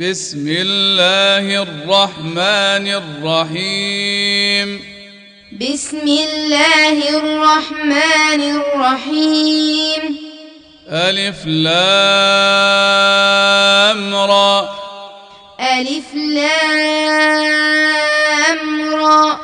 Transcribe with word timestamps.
بسم 0.00 0.48
الله 0.48 1.62
الرحمن 1.62 2.88
الرحيم. 2.88 4.80
بسم 5.60 6.08
الله 6.08 7.08
الرحمن 7.08 8.40
الرحيم. 8.40 10.16
ألف 10.88 11.46
لام 11.46 11.74
را. 14.14 14.68
ألف 15.60 16.14
لام 16.14 16.40
را. 18.94 19.40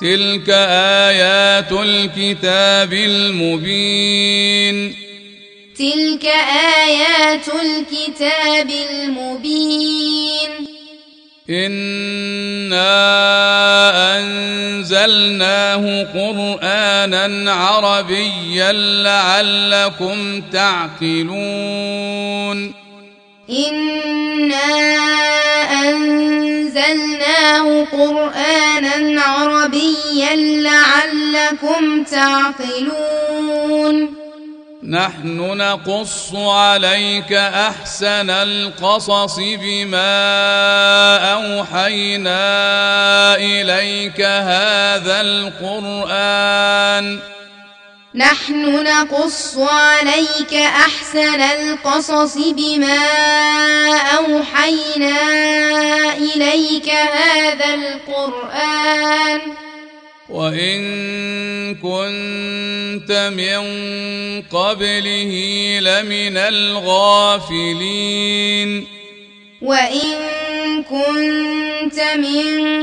تلك 0.00 0.50
آيات 1.08 1.72
الكتاب 1.72 2.92
المبين. 2.92 5.07
تلك 5.78 6.24
آيات 6.86 7.46
الكتاب 7.48 8.70
المبين 8.90 10.50
إنا 11.50 12.88
أنزلناه 14.18 15.84
قرآنا 16.02 17.52
عربيا 17.52 18.72
لعلكم 19.02 20.40
تعقلون 20.52 21.78
إنا 23.50 24.74
أنزلناه 25.88 27.66
قرآنا 27.84 29.22
عربيا 29.22 30.36
لعلكم 30.36 32.04
تعقلون 32.04 33.48
نحن 34.82 35.58
نقص 35.58 36.34
عليك 36.34 37.32
أحسن 37.32 38.30
القصص 38.30 39.36
بما 39.36 40.14
أوحينا 41.32 42.44
إليك 43.34 44.20
هذا 44.20 45.20
القرآن. 45.20 47.18
نحن 48.14 48.84
نقص 48.84 49.58
عليك 49.58 50.54
أحسن 50.54 51.40
القصص 51.40 52.36
بما 52.36 53.06
أوحينا 53.98 55.16
إليك 56.16 56.90
هذا 56.90 57.74
القرآن. 57.74 59.67
وإن 60.28 61.74
كنت 61.74 63.32
من 63.36 63.62
قبله 64.42 65.32
لمن 65.80 66.36
الغافلين. 66.36 67.78
وإن 69.62 70.16
كنت 70.82 72.00
من 72.16 72.76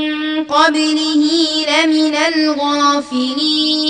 قبله 0.44 1.22
لمن 1.68 2.14
الغافلين. 2.14 3.86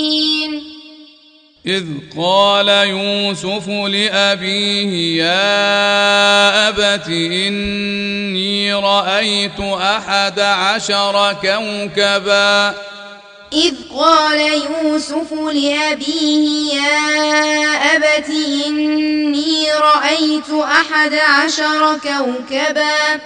إذ 1.65 1.85
قال 2.17 2.67
يوسف 2.67 3.69
لأبيه 3.69 5.23
يا 5.23 6.69
أبت 6.69 7.07
إني 7.07 8.73
رأيت 8.73 9.59
أحد 9.59 10.39
عشر 10.39 11.35
كوكبا. 11.41 12.75
إذ 13.53 13.73
قال 13.95 14.39
يوسف 14.39 15.33
لأبيه 15.33 16.73
يا 16.73 17.95
أبت 17.95 18.29
إني 18.67 19.73
رأيت 19.73 20.49
أحد 20.63 21.13
عشر 21.13 21.97
كوكبا 22.03 23.21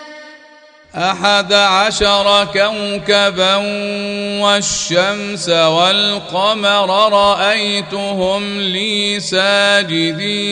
أحد 0.95 1.53
عشر 1.53 2.47
كوكبا 2.53 3.55
والشمس 4.41 5.49
والقمر 5.49 7.13
رأيتهم 7.13 8.59
لي 8.59 9.19
ساجدين. 9.19 10.51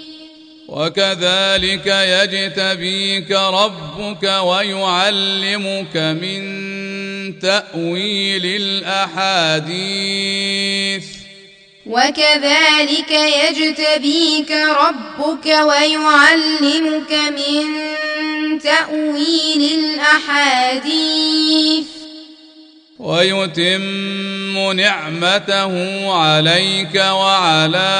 وكذلك 0.71 1.85
يجتبيك 1.85 3.31
ربك 3.31 4.23
ويعلمك 4.23 5.97
من 5.97 6.41
تأويل 7.39 8.45
الأحاديث. 8.45 11.05
وكذلك 11.85 13.11
يجتبيك 13.11 14.51
ربك 14.51 15.45
ويعلمك 15.45 17.11
من 17.11 17.63
تأويل 18.59 19.79
الأحاديث. 19.79 21.85
ويتم 23.01 24.71
نعمته 24.71 25.73
عليك 26.13 26.95
وعلى 26.95 27.91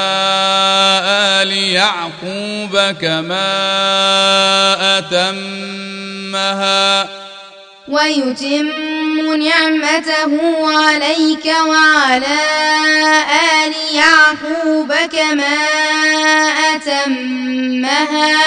آل 1.42 1.52
يعقوب 1.52 2.94
كما 3.00 3.48
أتمها. 4.98 7.08
ويتم 7.88 9.34
نعمته 9.34 10.38
عليك 10.78 11.46
وعلى 11.68 12.40
آل 13.64 13.74
يعقوب 13.94 14.92
كما 15.12 15.56
أتمها. 16.74 18.38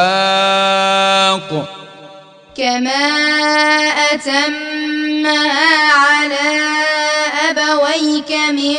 كما 2.57 3.05
أتمها 4.11 5.91
على 5.91 6.51
أبويك 7.49 8.31
من 8.51 8.77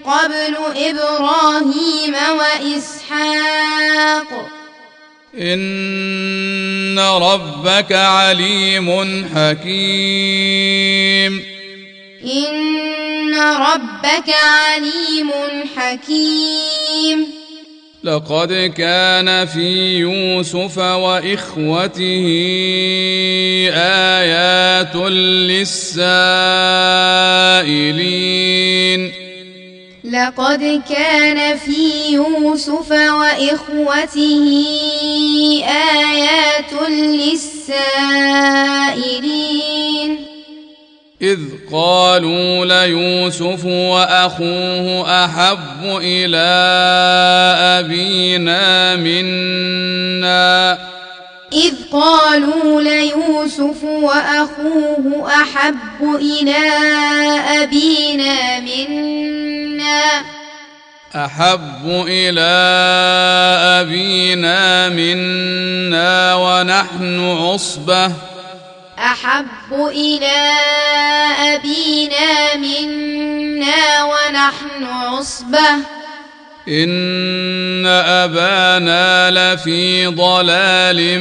قبل 0.00 0.56
إبراهيم 0.76 2.14
وإسحاق 2.38 4.30
إن 5.34 6.98
ربك 6.98 7.92
عليم 7.92 8.88
حكيم 9.34 10.62
إن 12.24 13.34
ربك 13.34 14.34
عليم 14.34 15.30
حكيم 15.76 17.26
لقد 18.04 18.72
كان 18.76 19.46
في 19.46 19.98
يوسف 19.98 20.78
واخوته 20.78 22.26
ايات 23.72 24.96
للسائلين 24.96 26.02
لقد 30.04 30.82
كان 30.90 31.58
في 31.58 32.12
يوسف 32.12 32.90
وإخوته 32.90 34.44
آيات 35.66 36.90
للسائلين. 36.90 37.72
إذ 41.22 41.38
قالوا 41.72 42.64
ليوسف 42.64 43.64
وأخوه 43.64 45.24
أحب 45.24 45.84
إلى 45.84 46.50
أبينا 47.78 48.96
منا. 48.96 50.78
إذ 51.52 51.74
قالوا 51.92 52.82
ليوسف 52.82 53.84
وأخوه 53.84 55.28
أحب 55.42 56.02
إلى 56.02 56.58
أبينا 57.62 58.60
منا. 58.60 59.61
أحب 61.14 62.04
إلى 62.08 62.52
أبينا 63.80 64.88
منا 64.88 66.34
ونحن 66.34 67.20
عصبة. 67.20 68.12
أحب 68.98 69.72
إلى 69.72 70.50
أبينا 71.54 72.56
منا 72.56 74.04
ونحن 74.04 74.84
عصبة. 74.84 75.68
إن 76.68 77.86
أبانا 77.86 79.30
لفي 79.30 80.06
ضلال 80.06 81.20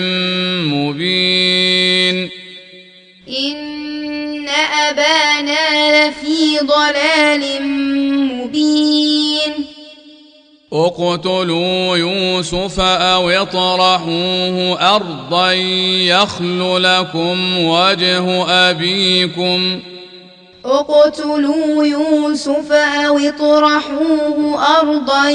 مبين. 0.67 2.29
إن 3.27 4.49
أبانا 4.89 6.09
لفي 6.09 6.59
ضلال 6.63 7.63
مبين 7.63 7.90
اقتلوا 10.73 11.97
يوسف 11.97 12.79
أو 12.79 13.29
اطرحوه 13.29 14.95
أرضا 14.95 15.51
يخل 15.51 16.83
لكم 16.83 17.57
وجه 17.57 18.45
أبيكم. 18.49 19.79
اقتلوا 20.65 21.85
يوسف 21.85 22.71
أو 22.71 23.17
اطرحوه 23.17 24.65
أرضا 24.79 25.29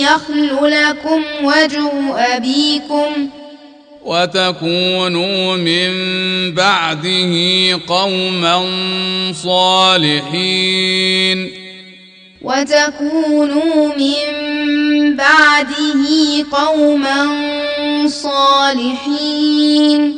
يخل 0.00 0.50
لكم 0.62 1.22
وجه 1.44 1.90
أبيكم. 2.36 3.28
وتكونوا 4.04 5.56
من 5.56 5.90
بعده 6.54 7.32
قوما 7.88 8.66
صالحين. 9.32 11.59
وتكونوا 12.42 13.92
من 13.96 15.16
بعده 15.16 16.02
قوما 16.52 17.28
صالحين. 18.06 20.16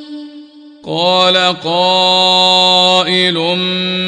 قال 0.87 1.57
قائل 1.65 3.35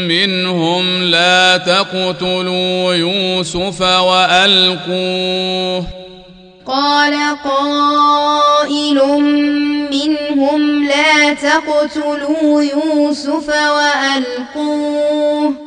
منهم 0.09 1.03
لا 1.03 1.57
تقتلوا 1.57 2.95
يوسف 2.95 3.81
وألقوه. 3.81 5.87
قال 6.67 7.15
قائل 7.45 8.99
منهم 9.93 10.85
لا 10.85 11.35
تقتلوا 11.35 12.63
يوسف 12.63 13.49
وألقوه. 13.49 15.64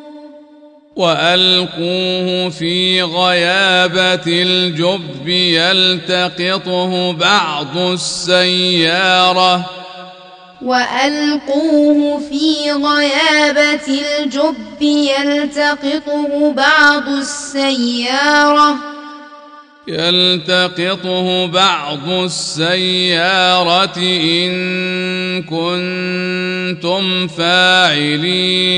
وألقوه 0.98 2.50
في 2.50 3.02
غيابة 3.02 4.24
الجب 4.28 5.28
يلتقطه 5.28 7.14
بعض 7.14 7.78
السيارة. 7.78 9.66
وألقوه 10.62 12.22
في 12.30 12.72
غيابة 12.72 13.88
الجب 14.20 14.82
يلتقطه 14.82 16.54
بعض 16.54 17.08
السيارة. 17.08 18.76
يلتقطه 19.88 21.46
بعض 21.48 22.10
السيارة 22.10 23.98
إن 23.98 25.44
كنتم 25.44 27.28
فاعلين. 27.28 28.78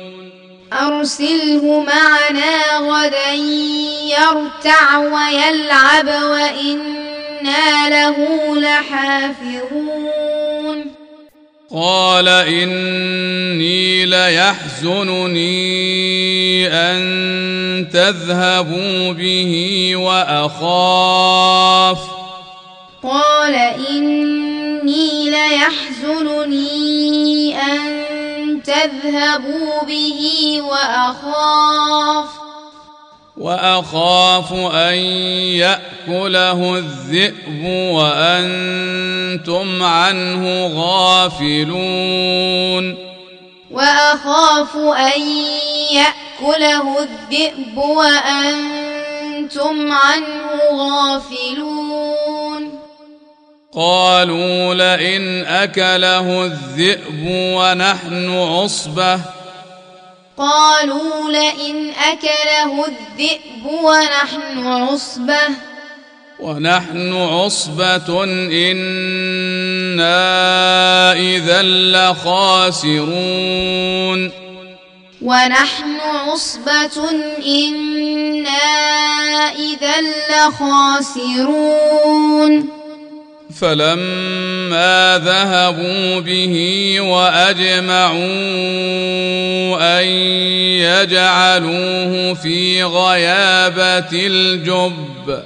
أرسله 0.73 1.83
معنا 1.83 2.77
غدا 2.77 3.31
يرتع 4.03 4.97
ويلعب 4.97 6.07
وإنا 6.07 7.89
له 7.89 8.17
لحافظون. 8.55 10.11
قال 11.75 12.27
إني 12.27 14.05
ليحزنني 14.05 15.47
أن 16.67 17.87
تذهبوا 17.93 19.13
به 19.13 19.91
وأخاف. 19.95 21.97
قال 23.03 23.55
إني 23.89 25.29
ليحزنني 25.29 26.81
أن 27.61 27.90
تذهبوا 28.63 29.83
به 29.87 30.61
وأخاف 30.61 32.25
وأخاف 33.37 34.53
أن 34.53 34.95
يأكله 35.57 36.77
الذئب 36.77 37.63
وأنتم 37.93 39.83
عنه 39.83 40.67
غافلون. 40.67 41.91
وأخاف 43.71 44.75
أن 44.75 45.21
يأكله 45.91 46.99
الذئب 46.99 47.77
وأنتم 47.77 48.61
عنه 49.91 50.49
غافلون. 50.71 52.30
قالوا 53.75 54.73
لئن 54.73 55.45
أكله 55.45 56.45
الذئب 56.45 57.27
ونحن 57.27 58.37
عصبة. 58.37 59.19
قالوا 60.37 61.31
لئن 61.31 61.89
أكله 61.89 62.85
الذئب 62.85 63.65
ونحن 63.65 64.67
عصبة. 64.67 65.39
ونحن 66.39 67.13
عصبة 67.13 68.23
إنا 68.23 69.13
إذا 71.13 71.61
لخاسرون. 71.63 73.11
ونحن 75.21 75.99
عصبة 75.99 77.09
إنا 77.45 78.51
إذا 79.55 80.01
لخاسرون. 80.29 81.41
فلما 83.61 85.21
ذهبوا 85.25 86.19
به 86.19 86.55
وأجمعوا 87.01 88.19
أن 89.99 90.05
يجعلوه 90.81 92.33
في 92.33 92.83
غيابة 92.83 94.11
الجب. 94.13 95.43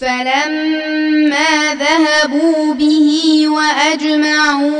فلما 0.00 1.74
ذهبوا 1.74 2.74
به 2.74 3.44
وأجمعوا 3.48 4.72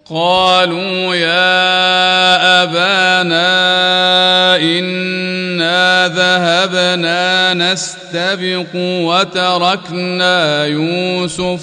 قالوا 0.09 1.15
يا 1.15 2.63
أبانا 2.63 4.14
إنا 4.57 6.07
ذهبنا 6.07 7.53
نستبق 7.53 8.75
وتركنا 8.75 10.65
يوسف 10.65 11.61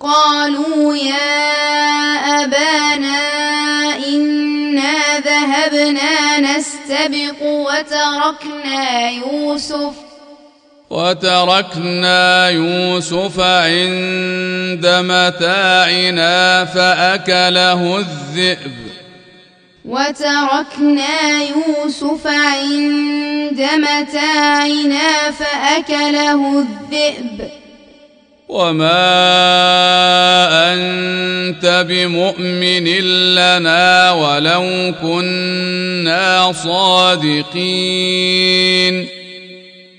قالوا 0.00 0.96
يا 0.96 1.42
أبانا 2.44 3.18
إنا 4.08 5.18
ذهبنا 5.18 6.40
نستبق 6.40 7.42
وتركنا 7.42 9.10
يوسف 9.10 9.94
وتركنا 10.90 12.48
يوسف 12.48 13.40
عند 13.40 14.86
متاعنا 14.86 16.64
فأكله 16.64 17.98
الذئب 17.98 19.01
وتركنا 19.84 21.42
يوسف 21.42 22.26
عند 22.26 23.68
متاعنا 23.76 25.30
فأكله 25.30 26.58
الذئب. 26.58 27.48
وما 28.48 29.12
أنت 30.74 31.84
بمؤمن 31.88 32.86
لنا 33.34 34.12
ولو 34.12 34.94
كنا 35.02 36.52
صادقين. 36.52 37.46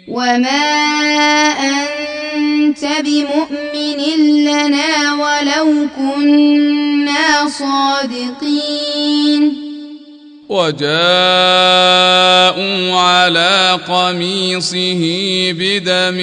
وما 0.08 0.64
أنت 1.60 2.86
بمؤمن 3.06 4.00
لنا 4.44 5.14
ولو 5.14 5.88
كنا 5.98 7.50
صادقين. 7.50 9.44
وجاءوا 10.54 10.94
على 13.00 13.80
قميصه 13.88 15.04
بدم 15.52 16.20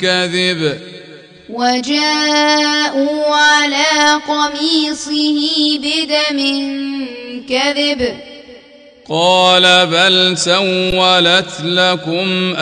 كذب. 0.00 0.80
وجاءوا 1.50 3.36
على 3.36 4.20
قميصه 4.28 5.40
بدم 5.78 6.38
كذب. 7.48 8.16
قال 9.08 9.86
بل 9.86 10.38
سولت 10.38 11.60
لكم 11.64 12.54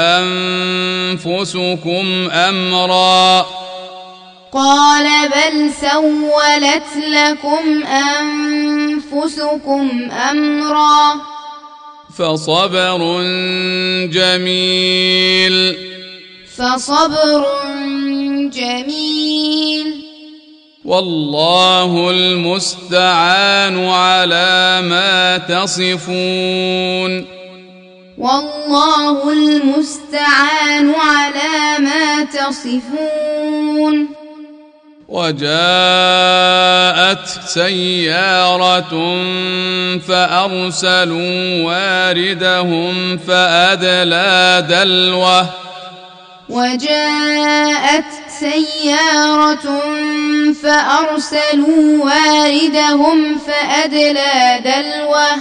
أنفسكم 1.14 2.04
أمرا. 2.30 3.46
قال 4.54 5.28
بل 5.28 5.70
سولت 5.80 6.96
لكم 6.96 7.84
أنفسكم 7.86 9.88
أمرا 10.30 11.14
فصبر 12.18 13.22
جميل. 14.12 15.76
فصبر 16.56 17.46
جميل. 18.52 20.04
والله 20.84 22.10
المستعان 22.10 23.88
على 23.88 24.80
ما 24.84 25.38
تصفون. 25.38 27.26
والله 28.18 29.32
المستعان 29.32 30.94
على 30.94 31.78
ما 31.78 32.24
تصفون. 32.24 34.23
وجاءت 35.14 35.46
سيارة 37.46 38.92
فأرسلوا 40.08 41.64
واردهم 41.64 43.18
فأدلى 43.18 44.66
دلوه. 44.68 45.46
وجاءت 46.48 48.04
سيارة 48.40 49.82
فأرسلوا 50.62 52.04
واردهم 52.04 53.38
فأدلى 53.38 54.60
دلوه. 54.64 55.36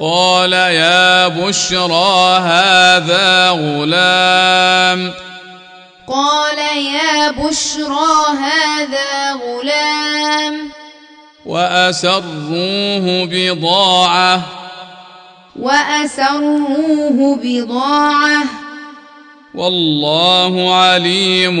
قال 0.00 0.52
يا 0.52 1.28
بشرى 1.28 2.38
هذا 2.38 3.50
غلام. 3.50 5.27
قال 6.08 6.58
يا 6.76 7.30
بشرى 7.30 8.36
هذا 8.38 9.32
غلام. 9.32 10.70
وأسروه 11.46 13.24
بضاعة. 13.24 14.40
وأسروه 15.60 17.38
بضاعة. 17.42 18.44
والله 19.54 20.74
عليم 20.74 21.56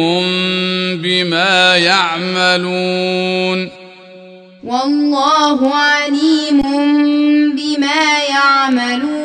بما 1.02 1.76
يعملون. 1.76 3.70
والله 4.64 5.74
عليم 5.74 6.62
بما 7.56 8.18
يعملون. 8.28 9.17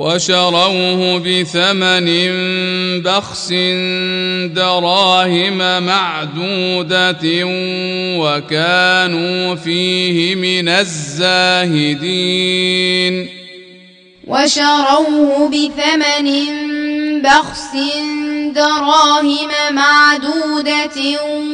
وشروه 0.00 1.18
بثمن 1.18 2.08
بخس 3.02 3.52
دراهم 4.56 5.82
معدودة 5.82 7.24
وكانوا 8.20 9.54
فيه 9.54 10.34
من 10.34 10.68
الزاهدين. 10.68 11.98
وشروه 14.26 15.48
بثمن 15.48 16.28
بخس 17.22 17.76
دراهم 18.54 19.50
معدودة 19.70 20.98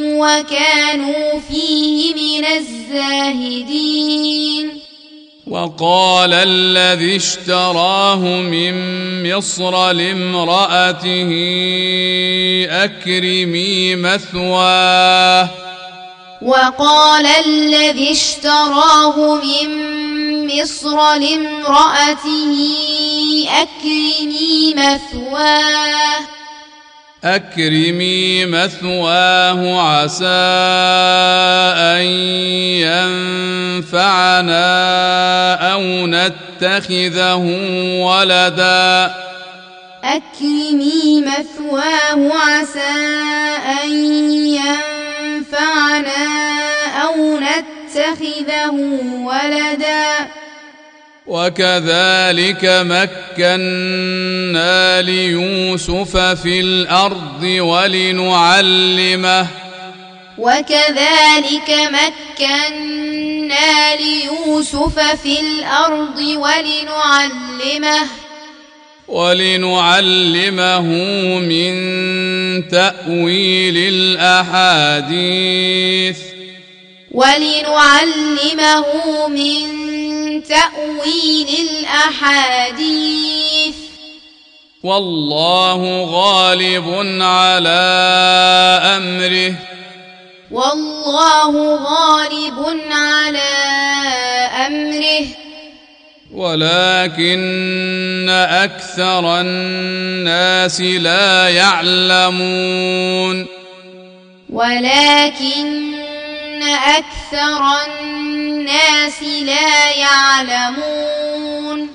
وكانوا 0.03 1.39
فيه 1.49 2.13
من 2.13 2.45
الزاهدين. 2.45 3.97
وقال 5.49 6.33
الذي 6.33 7.15
اشتراه 7.15 8.15
من 8.25 8.73
مصر 9.23 9.91
لامرأته 9.91 11.31
أكرمي 12.69 13.95
مثواه. 13.95 15.49
وقال 16.41 17.25
الذي 17.25 18.11
اشتراه 18.11 19.35
من 19.35 19.67
مصر 20.47 21.13
لامرأته 21.13 22.53
أكرمي 23.49 24.73
مثواه. 24.75 26.36
أكرمي 27.23 28.45
مثواه 28.45 29.81
عسى 29.81 30.25
أن 31.97 32.01
ينفعنا 33.81 34.63
أو 35.73 35.81
نتخذه 36.07 37.43
ولدا. 38.01 39.15
أكرمي 40.03 41.21
مثواه 41.21 42.31
عسى 42.33 42.95
أن 43.83 43.91
ينفعنا 45.25 46.27
أو 47.03 47.39
نتخذه 47.39 48.75
ولدا. 49.25 50.07
وكذلك 51.27 52.63
مكنا 52.63 55.01
ليوسف 55.01 56.17
في 56.17 56.61
الأرض 56.61 57.43
ولنعلمه. 57.43 59.47
وكذلك 60.37 61.69
مكنا 61.69 63.95
ليوسف 63.95 64.99
في 64.99 65.39
الأرض 65.39 66.17
ولنعلمه. 66.17 68.07
ولنعلمه 69.07 70.81
من 71.39 71.73
تأويل 72.69 73.77
الأحاديث. 74.17 76.17
ولنعلمه 77.11 78.85
من 79.27 79.77
تأويل 80.43 81.47
الأحاديث. 81.69 83.75
والله 84.83 86.03
غالب 86.03 87.21
على 87.21 87.79
أمره. 88.83 89.55
والله 90.51 91.75
غالب 91.75 92.79
على 92.91 93.53
أمره. 94.67 95.25
ولكن 96.33 98.29
أكثر 98.29 99.41
الناس 99.41 100.81
لا 100.81 101.49
يعلمون. 101.49 103.47
ولكن 104.49 106.06
أكثر 106.63 107.61
الناس 107.87 109.23
لا 109.23 109.91
يعلمون. 109.91 111.89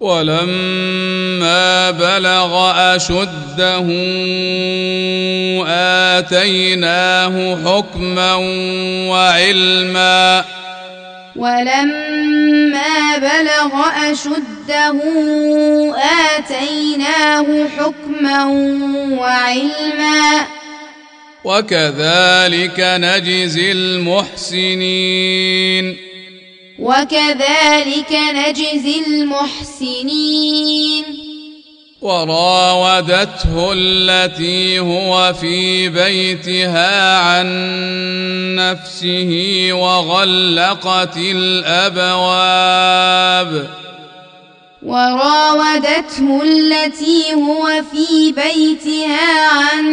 ولما 0.00 1.90
بلغ 1.90 2.72
أشده 2.96 3.86
آتيناه 6.18 7.56
حكما 7.64 8.34
وعلما. 9.10 10.44
ولما 11.36 13.16
بلغ 13.16 13.72
أشده 14.10 15.00
آتيناه 16.36 17.66
حكما 17.78 18.44
وعلما. 19.18 20.44
وكذلك 21.46 22.80
نجزي 22.80 23.72
المحسنين. 23.72 25.16
وكذلك 26.78 28.12
نجزي 28.34 29.00
المحسنين. 29.06 31.04
وراودته 32.02 33.72
التي 33.72 34.78
هو 34.78 35.32
في 35.40 35.88
بيتها 35.88 37.18
عن 37.18 37.46
نفسه 38.56 39.68
وغلقت 39.72 41.16
الأبواب. 41.16 42.66
وراودته 44.86 46.42
التي 46.42 47.34
هو 47.34 47.82
في 47.92 48.32
بيتها 48.32 49.48
عن 49.48 49.84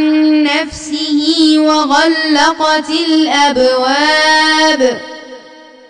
نفسه 0.43 1.55
وغلقت 1.57 2.89
الأبواب. 3.07 5.01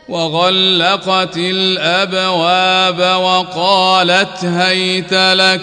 وغلقت 0.09 1.37
الأبواب 1.37 3.21
وقالت 3.21 4.45
هيت 4.45 5.13
لك. 5.13 5.61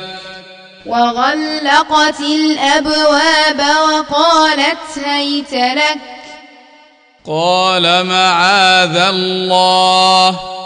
وغلقت 0.86 2.20
الأبواب 2.20 3.60
وقالت 3.60 4.98
هيت 5.04 5.52
لك. 5.52 5.98
قال 7.26 8.06
معاذ 8.06 8.96
الله. 8.96 10.59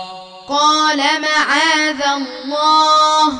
قال 0.48 0.98
معاذ 0.98 2.02
الله. 2.16 3.32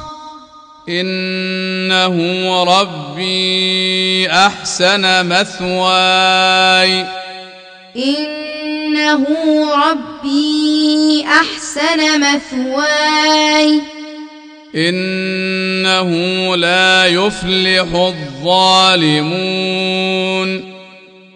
إنه 0.89 2.17
ربي 2.65 4.31
أحسن 4.31 5.29
مثواي. 5.29 7.07
إنه 7.97 9.25
ربي 9.91 11.27
أحسن 11.27 12.21
مثواي. 12.21 13.81
إنه 14.75 16.11
لا 16.57 17.07
يفلح 17.07 17.95
الظالمون. 17.95 19.15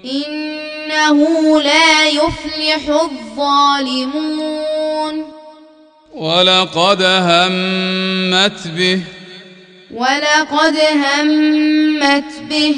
إنه 0.05 1.19
لا 1.63 2.09
يفلح 2.09 2.89
الظالمون. 2.89 4.59
ولقد 6.15 7.03
همت 7.03 8.69
به 8.77 9.01
ولقد 9.91 10.77
همت 11.05 12.33
به 12.49 12.75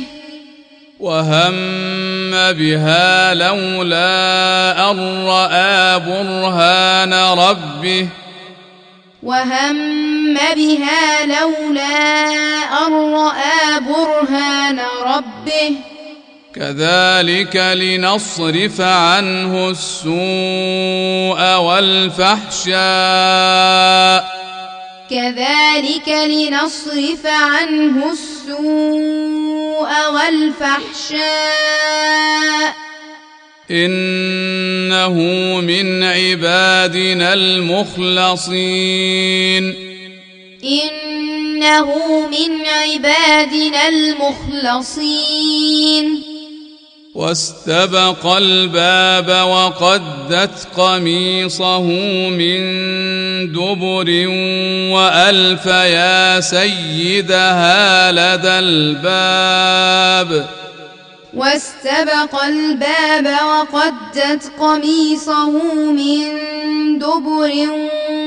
وهم 1.01 2.53
بها 2.53 3.35
لولا 3.35 4.90
أن 4.90 5.27
رأى 5.27 6.01
برهان 6.01 7.12
ربه 7.12 8.09
وهم 9.23 9.77
بها 10.35 11.27
لولا 11.27 11.87
أن 12.87 12.93
رأى 13.14 13.81
برهان 13.81 14.81
ربه 15.07 15.77
كذلك 16.54 17.56
لنصرف 17.56 18.80
عنه 18.80 19.70
السوء 19.70 21.56
والفحشاء. 21.56 22.80
كذلك 25.10 26.08
لنصرف 26.08 27.26
عنه 27.26 28.12
السوء 28.12 29.90
والفحشاء. 30.14 31.20
إنه 33.70 35.14
من 35.60 36.02
عبادنا 36.02 37.32
المخلصين. 37.32 38.84
إنه 40.64 41.88
من 42.26 42.66
عبادنا 42.66 43.88
المخلصين. 43.88 46.30
واستبق 47.14 48.27
الباب 48.27 49.29
وقدت 49.49 50.68
قميصه 50.77 51.83
من 52.29 52.61
دبر 53.53 54.27
وألف 54.94 55.66
يا 55.66 56.40
سيدها 56.40 58.12
لدى 58.12 58.59
الباب. 58.59 60.46
واستبق 61.35 62.44
الباب 62.44 63.27
وقدت 63.27 64.53
قميصه 64.59 65.51
من 65.92 66.23
دبر 66.99 67.53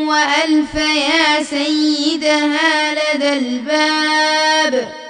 وألف 0.07 0.75
يا 0.75 1.43
سيدها 1.43 2.93
لدى 2.93 3.33
الباب. 3.33 5.02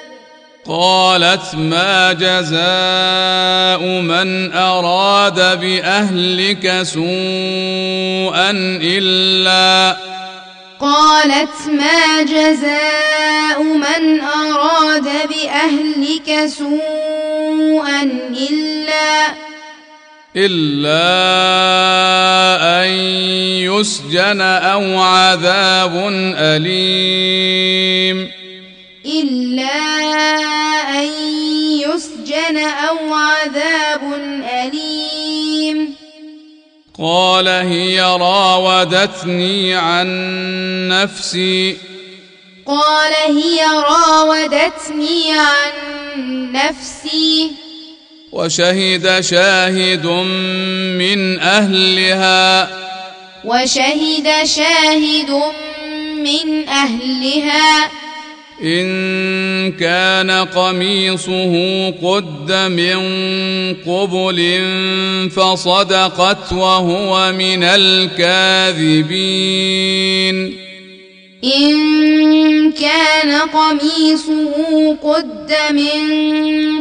قالت 0.68 1.56
ما 1.56 2.14
جزاء 2.14 4.02
من 4.02 4.54
أراد 4.54 5.60
بأهلك 5.60 6.84
سوءا 6.84 8.52
إلا 8.82 9.98
قالت 10.80 11.68
ما 11.68 12.24
جزاء 12.24 13.64
من 13.64 14.22
أراد 14.22 15.04
بأهلك 15.04 16.46
سوءا 16.46 18.02
إلا 18.52 19.34
إلا 20.36 21.04
أن 22.84 22.90
يسجن 23.68 24.42
أو 24.42 25.02
عذاب 25.02 26.08
أليم. 26.38 28.43
إلا 29.06 29.76
أن 30.90 31.10
يسجن 31.80 32.58
أو 32.58 33.14
عذاب 33.14 34.14
أليم. 34.50 35.96
قال 37.00 37.48
هي 37.48 38.02
راودتني 38.02 39.76
عن 39.76 40.08
نفسي. 40.88 41.78
قال 42.66 43.14
هي 43.14 43.66
راودتني 43.66 45.32
عن 45.32 45.72
نفسي. 46.52 47.52
وشهد 48.32 49.20
شاهد 49.20 50.06
من 51.00 51.40
أهلها. 51.40 52.70
وشهد 53.46 54.44
شاهد 54.44 55.42
من 56.18 56.70
أهلها. 56.70 58.03
إن 58.62 59.72
كان 59.72 60.32
قميصه 60.32 61.54
قد 61.90 62.52
من 62.52 63.00
قبل 63.74 64.62
فصدقت 65.36 66.54
وهو 66.54 67.32
من 67.32 67.64
الكاذبين. 67.64 68.94
إن 71.44 72.72
كان 72.72 73.32
قميصه 73.32 74.98
قد 75.04 75.54
من 75.72 76.02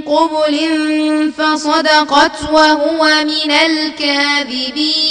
قبل 0.00 0.56
فصدقت 1.38 2.50
وهو 2.52 3.08
من 3.24 3.50
الكاذبين. 3.50 5.02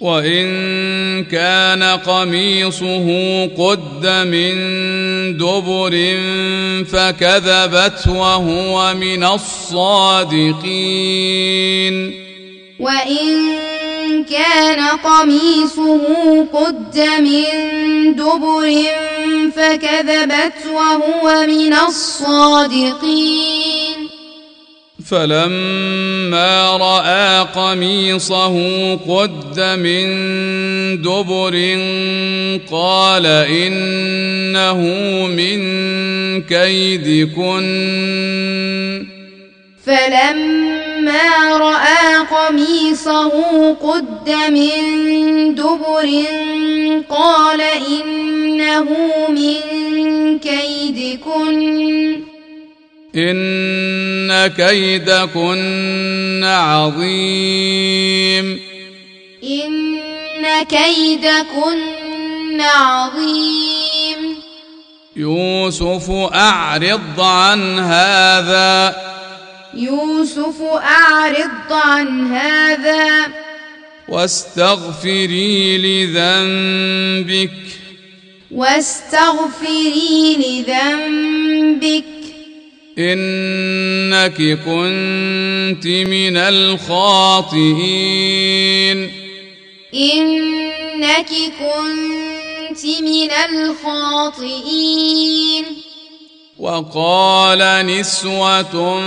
وإن 0.00 1.24
كان 1.24 1.82
قميصه 1.82 3.06
قد 3.46 4.06
من 4.06 4.56
دبر 5.36 5.94
فكذبت 6.84 8.06
وهو 8.08 8.94
من 8.94 9.24
الصادقين. 9.24 10.54
وإن 12.80 14.24
كان 14.24 14.80
قميصه 14.80 16.00
قد 16.52 16.98
من 17.20 17.44
دبر 18.16 18.84
فكذبت 19.56 20.66
وهو 20.66 21.46
من 21.46 21.72
الصادقين. 21.88 23.40
فلما 25.08 26.76
رأى 26.76 27.46
قميصه 27.54 28.54
قد 28.94 29.60
من 29.60 30.06
دبر 31.02 31.78
قال 32.72 33.26
إنه 33.26 34.80
من 35.26 35.60
كيدكن. 36.42 37.66
فلما 39.86 41.56
رأى 41.56 42.16
قميصه 42.30 43.32
قد 43.72 44.30
من 44.50 45.54
دبر 45.54 46.08
قال 47.10 47.60
إنه 47.60 48.88
من 49.28 49.58
كيدكن. 50.38 52.29
إن 53.16 54.46
كيدكن 54.46 56.44
عظيم. 56.44 57.10
إن 59.44 60.00
كيدكن 60.62 62.60
عظيم. 62.60 64.36
يوسف 65.16 66.10
أعرض 66.34 67.20
عن 67.20 67.78
هذا. 67.78 68.96
يوسف 69.74 70.62
أعرض 70.82 71.72
عن 71.72 72.34
هذا. 72.34 73.28
واستغفري 74.08 75.78
لذنبك. 75.78 77.50
واستغفري 78.50 80.36
لذنبك. 80.36 82.19
إنك 83.00 84.36
كنت 84.36 85.86
من 85.86 86.36
الخاطئين. 86.36 89.10
إنك 89.94 91.28
كنت 91.60 92.84
من 92.84 93.30
الخاطئين. 93.30 95.64
وقال 96.58 97.86
نسوة 97.86 99.00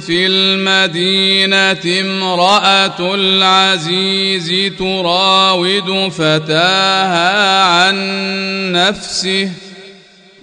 في 0.00 0.26
المدينة 0.26 2.00
امرأة 2.00 3.14
العزيز 3.14 4.72
تراود 4.78 6.12
فتاها 6.12 7.62
عن 7.62 7.96
نفسه. 8.72 9.65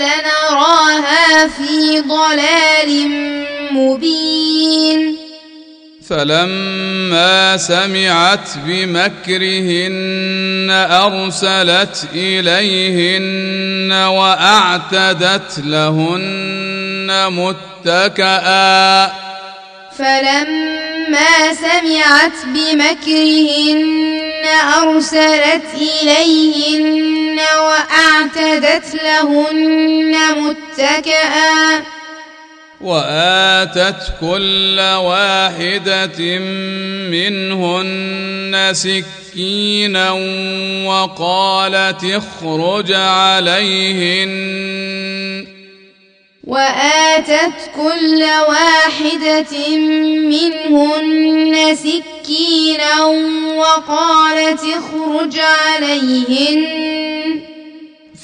لنراها 0.00 1.48
في 1.48 2.00
ضلال 2.00 3.10
مبين. 3.72 5.16
فلما 6.08 7.56
سمعت 7.56 8.48
بمكرهن 8.66 10.06
أرسلت 10.90 12.08
إليهن 12.14 13.92
وأعتدت 13.92 15.58
لهن 15.58 17.32
متكئا. 17.32 19.27
فلما 19.98 21.54
سمعت 21.54 22.38
بمكرهن 22.46 24.44
أرسلت 24.82 25.68
إليهن 25.74 27.38
وأعتدت 27.38 28.94
لهن 29.04 30.14
متكئا 30.40 31.82
وآتت 32.80 34.02
كل 34.20 34.80
واحدة 34.80 36.38
منهن 37.10 38.70
سكينا 38.72 40.10
وقالت 40.86 42.04
اخرج 42.04 42.92
عليهن. 42.92 44.28
وآتت 46.48 47.58
كل 47.76 48.24
واحدة 48.48 49.76
منهن 50.32 51.76
سكينا 51.76 53.04
وقالت 53.56 54.60
اخرج 54.60 55.38
عليهن. 55.38 56.60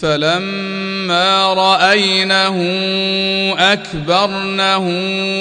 فلما 0.03 1.55
رأينه 1.55 2.57
أكبرنه 3.59 4.87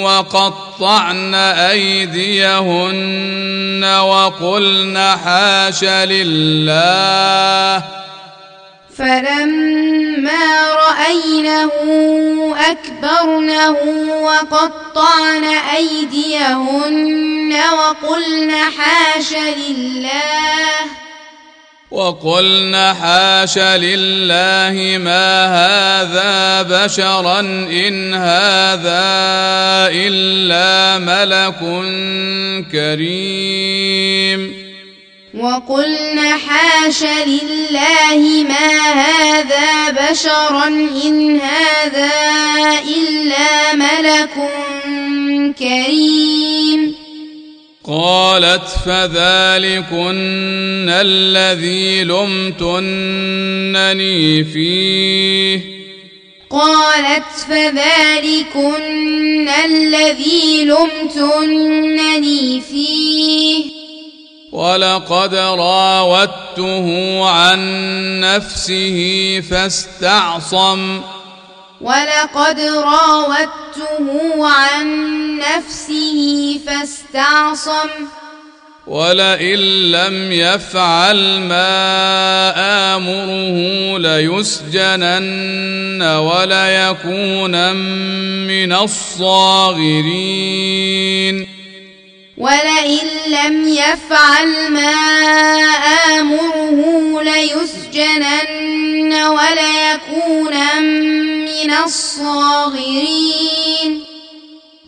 وقطعن 0.04 1.34
أيديهن 1.74 2.94
وقلن 3.84 4.98
حاش 5.24 5.84
لله 5.84 7.82
فلما 8.98 10.74
رأينه 10.74 11.72
أكبرنه 12.70 13.76
وقطعن 14.22 15.44
أيديهن 15.76 17.54
وقلن 17.72 18.52
حاش 18.52 19.32
لله 19.32 21.04
وقلن 21.90 22.94
حاش 23.02 23.58
لله 23.58 24.98
ما 24.98 25.46
هذا 25.46 26.62
بشرا 26.62 27.40
إن 27.40 28.14
هذا 28.14 29.04
إلا 29.90 30.98
ملك 30.98 31.58
كريم. 32.72 34.63
وقلن 35.40 36.18
حاش 36.18 37.02
لله 37.02 38.44
ما 38.48 38.92
هذا 38.92 39.90
بشرا 39.90 40.66
إن 41.04 41.40
هذا 41.40 42.12
إلا 42.98 43.74
ملك 43.74 44.34
كريم. 45.58 46.94
قالت 47.86 48.68
فذلكن 48.86 50.88
الذي 50.88 52.04
لمتنني 52.04 53.34
فيه. 54.44 55.60
قالت 56.50 57.30
فذلكن 57.48 59.48
الذي 59.48 60.64
لمتنني 60.64 62.60
فيه. 62.60 63.83
ولقد 64.54 65.34
راودته 65.34 66.86
عن 67.28 67.60
نفسه 68.20 68.98
فاستعصم. 69.50 71.00
ولقد 71.80 72.60
راودته 72.60 74.48
عن 74.48 74.86
نفسه 75.38 76.60
فاستعصم. 76.66 77.88
ولئن 78.86 79.58
لم 79.90 80.32
يفعل 80.32 81.40
ما 81.40 82.52
آمره 82.96 83.98
ليسجنن 83.98 86.02
وليكونن 86.02 87.76
من 88.46 88.72
الصاغرين. 88.72 90.24
ولئن 92.38 93.06
لم 93.26 93.68
يفعل 93.68 94.70
ما 94.70 94.94
آمره 96.18 97.22
ليسجنن 97.22 99.12
وليكونن 99.12 100.84
من 101.44 101.70
الصاغرين. 101.84 103.34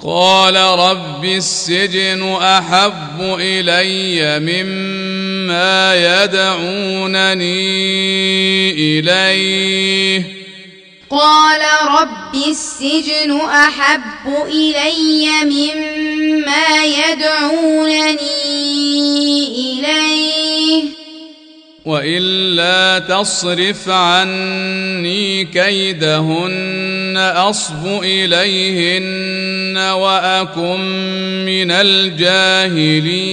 قال 0.04 0.56
رب 0.56 1.24
السجن 1.24 2.32
أحب 2.42 3.20
إلي 3.20 4.38
مما 4.40 5.94
يدعونني 6.24 7.40
إليه. 8.70 10.36
قال 11.18 11.61
رب 12.00 12.35
السجن 12.48 13.40
أحب 13.40 14.29
إلي 14.46 15.29
مما 15.44 16.85
يدعونني 16.85 18.18
إليه. 19.48 20.83
وإلا 21.85 22.98
تصرف 22.98 23.88
عني 23.88 25.44
كيدهن 25.44 27.33
أصب 27.37 27.87
إليهن 28.02 29.76
وأكن 29.79 30.81
من 31.46 31.70
الجاهلين. 31.70 33.26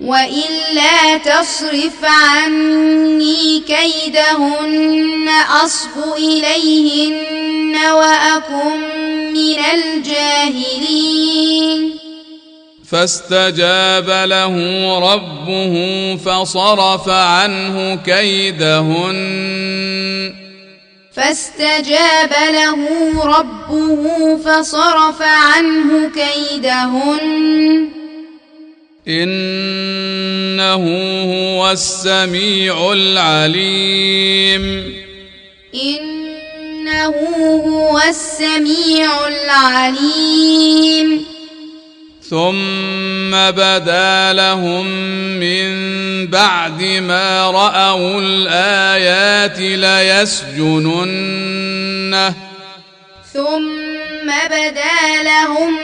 وإلا 0.00 1.16
تصرف 1.16 2.04
عني 2.04 3.60
كيدهن 3.60 5.28
أصب 5.64 5.90
إليهن 6.16 7.76
وأكن 7.92 8.80
من 9.32 9.58
الجاهلين. 9.74 11.20
فاستجاب 12.90 14.10
له 14.28 14.54
ربه 14.98 15.74
فصرف 16.16 17.08
عنه 17.08 17.94
كيدهن. 17.94 19.20
فاستجاب 21.16 22.32
له 22.52 22.78
ربه 23.24 24.36
فصرف 24.36 25.22
عنه 25.22 26.10
كيدهن. 26.14 27.99
إنه 29.08 30.84
هو 31.32 31.70
السميع 31.70 32.92
العليم. 32.92 34.94
إنه 35.74 37.14
هو 37.66 38.00
السميع 38.08 39.28
العليم. 39.28 41.24
ثم 42.30 43.30
بدا 43.30 44.32
لهم 44.32 44.86
من 45.40 45.70
بعد 46.26 46.82
ما 46.82 47.50
رأوا 47.50 48.20
الآيات 48.20 49.58
ليسجننه. 50.58 52.34
ثم 53.32 53.99
بدا 54.50 55.22
لهم 55.22 55.78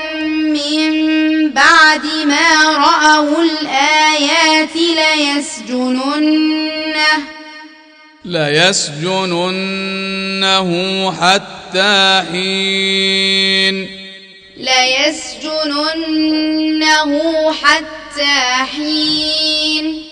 من 0.53 1.51
بعد 1.51 2.05
ما 2.27 2.63
رأوا 2.63 3.43
الآيات 3.43 4.77
ليسجننه 4.77 6.57
ليسجننه 8.25 9.51
حتى 11.13 12.23
حين. 12.33 13.91
ليسجننه 14.57 15.93
حتى 17.53 18.37
حين. 18.77 20.03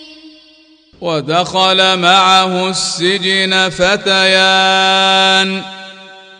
ودخل 1.01 1.99
معه 1.99 2.71
السجن 2.71 3.69
فتيان. 3.69 5.63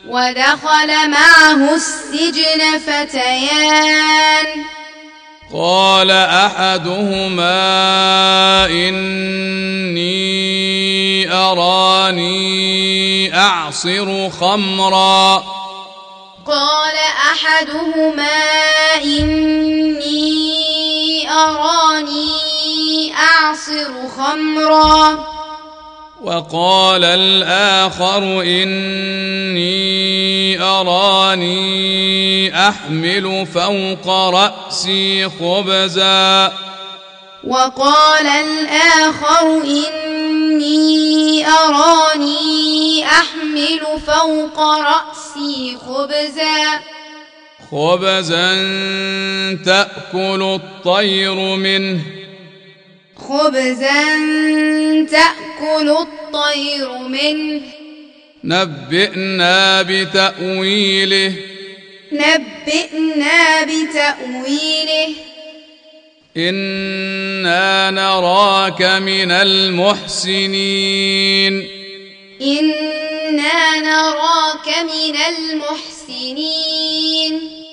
ودخل 0.09 1.11
معه 1.11 1.75
السجن 1.75 2.79
فتيان. 2.87 4.47
قال 5.55 6.11
أحدهما 6.11 7.47
إني 8.67 10.05
أراني 11.33 12.45
أعصر 13.37 14.31
خمرا. 14.31 15.45
قال 16.47 16.97
أحدهما 17.33 18.43
إني 19.05 20.25
أراني 21.31 23.15
أعصر 23.17 24.09
خمرا. 24.17 25.34
وقال 26.25 27.05
الآخر 27.05 28.41
إني 28.41 29.63
أراني 30.63 31.89
أحمل 32.69 33.47
فوق 33.55 34.09
رأسي 34.09 35.29
خبزا. 35.29 36.53
وقال 37.45 38.27
الآخر 38.27 39.63
إني 39.65 41.47
أراني 41.47 43.05
أحمل 43.05 44.01
فوق 44.07 44.61
رأسي 44.61 45.77
خبزا. 45.87 46.81
خبزا 47.71 48.55
تأكل 49.65 50.43
الطير 50.43 51.35
منه. 51.35 52.01
خبزا 53.17 54.05
تأكل 55.05 55.91
الطير 55.91 56.99
منه. 56.99 57.61
نبئنا 58.45 59.83
بتأويله. 59.83 61.33
نبئنا 62.13 63.63
بتأويله. 63.63 65.15
إنا 66.37 67.91
نراك 67.91 68.83
من 68.83 69.31
المحسنين. 69.31 70.49
إنا 72.43 73.81
نراك 73.81 74.69
من 74.83 75.17
المحسنين. 75.17 77.64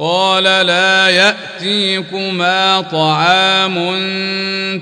قال 0.00 0.44
لا 0.44 1.08
يأتيكما 1.08 2.80
طعام 2.80 3.76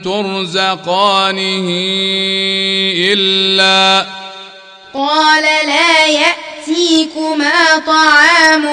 ترزقانه 0.04 1.68
إلا 3.12 4.07
قال 4.94 5.42
لا 5.42 6.07
يأتيكما 6.07 7.78
طعام 7.87 8.64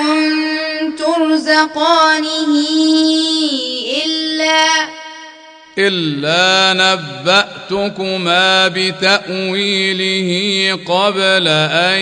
ترزقانه 0.98 2.54
إلا 4.06 4.66
إلا 5.78 6.74
نبأتكما 6.74 8.68
بتأويله 8.68 10.30
قبل 10.86 11.48
أن 11.48 12.00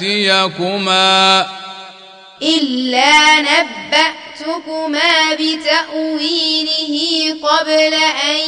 يأتيكما. 0.00 1.46
إلا 2.42 3.40
نبأتكما 3.40 5.34
بتأويله 5.34 6.96
قبل 7.42 7.94
أن 8.24 8.38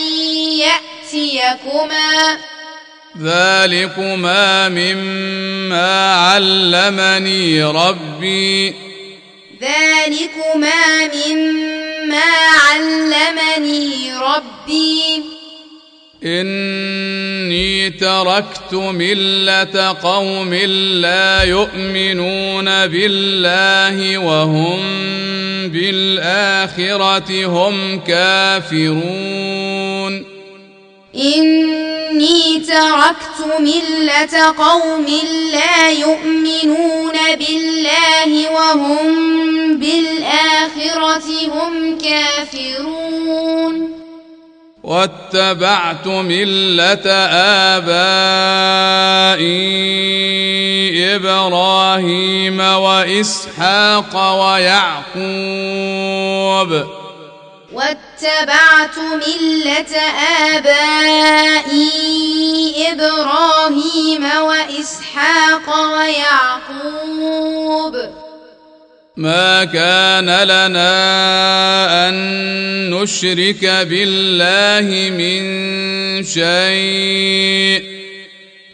يأتيكما. 0.58 2.38
ذلكما 3.22 4.68
مما 4.68 6.14
علمني 6.14 7.62
ربي. 7.62 8.74
ذلكما 9.62 11.10
مما 11.14 12.24
علمني 12.70 14.12
ربي. 14.14 15.37
إني 16.24 17.90
تركت 17.90 18.74
ملة 18.74 19.96
قوم 20.02 20.54
لا 20.54 21.42
يؤمنون 21.42 22.64
بالله 22.64 24.18
وهم 24.18 24.80
بالآخرة 25.68 27.46
هم 27.46 28.00
كافرون. 28.00 30.24
إني 31.14 32.60
تركت 32.60 33.60
ملة 33.60 34.54
قوم 34.58 35.06
لا 35.52 35.90
يؤمنون 35.90 37.16
بالله 37.38 38.50
وهم 38.50 39.14
بالآخرة 39.78 41.46
هم 41.46 41.98
كافرون. 41.98 43.97
واتبعت 44.88 46.06
ملة 46.06 47.12
آبائي 47.76 49.48
إبراهيم 51.16 52.60
وإسحاق 52.60 54.16
ويعقوب. 54.42 55.20
واتبعت 57.72 58.98
ملة 58.98 59.94
آبائي 60.56 61.88
إبراهيم 62.92 64.24
وإسحاق 64.24 65.66
ويعقوب. 65.96 67.94
ما 69.18 69.64
كان 69.64 70.42
لنا 70.42 72.08
أن 72.08 72.14
نشرك 72.90 73.64
بالله 73.64 75.10
من 75.10 75.42
شيء. 76.24 77.82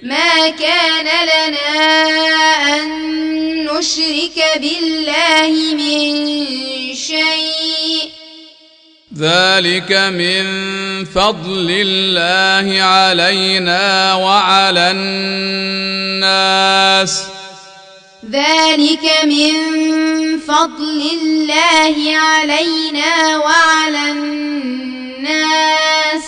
ما 0.02 0.50
كان 0.50 1.06
لنا 1.24 1.68
أن 2.76 2.88
نشرك 3.64 4.60
بالله 4.60 5.74
من 5.74 6.14
شيء. 6.94 8.10
ذلك 9.18 9.92
من 9.92 10.44
فضل 11.04 11.68
الله 11.70 12.82
علينا 12.82 14.14
وعلى 14.14 14.90
الناس. 14.90 17.20
ذلك 17.20 17.33
من 19.24 19.54
فضل 20.38 21.10
الله 21.22 22.16
علينا 22.16 23.38
وعلى 23.38 24.10
الناس. 24.10 26.24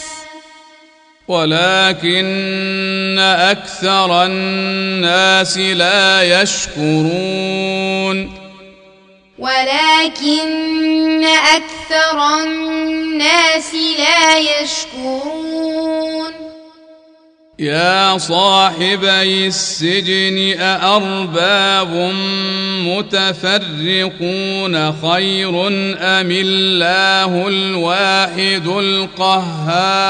ولكن 1.29 3.19
أكثر 3.19 4.25
الناس 4.25 5.59
لا 5.59 6.43
يشكرون. 6.43 8.33
ولكن 9.39 11.25
أكثر 11.25 12.43
الناس 12.43 13.75
لا 13.99 14.39
يشكرون. 14.39 16.46
يا 17.59 18.19
صاحبي 18.19 19.47
السجن 19.47 20.61
أأرباب 20.61 22.13
متفرقون 22.85 24.75
خير 24.93 25.67
أم 25.99 26.31
الله 26.31 27.49
الواحد 27.49 28.67
القهار؟ 28.67 30.05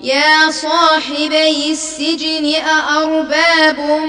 يا 0.00 0.50
صاحبي 0.50 1.72
السجن 1.72 2.54
أأرباب 2.54 4.00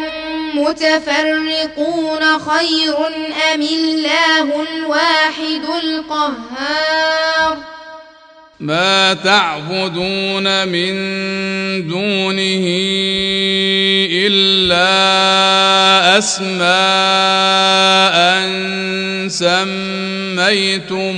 متفرقون 0.53 2.39
خير 2.39 3.07
أم 3.53 3.61
الله 3.61 4.65
الواحد 4.69 5.65
القهار؟ 5.83 7.76
ما 8.59 9.13
تعبدون 9.13 10.67
من 10.67 10.93
دونه 11.87 12.65
إلا 14.25 14.87
أسماء 16.17 16.67
سميتموها. 20.47 21.17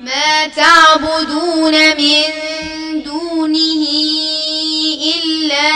ما 0.00 0.46
تعبدون 0.56 1.74
من 1.96 2.22
دونه 3.02 3.86
إلا 5.14 5.70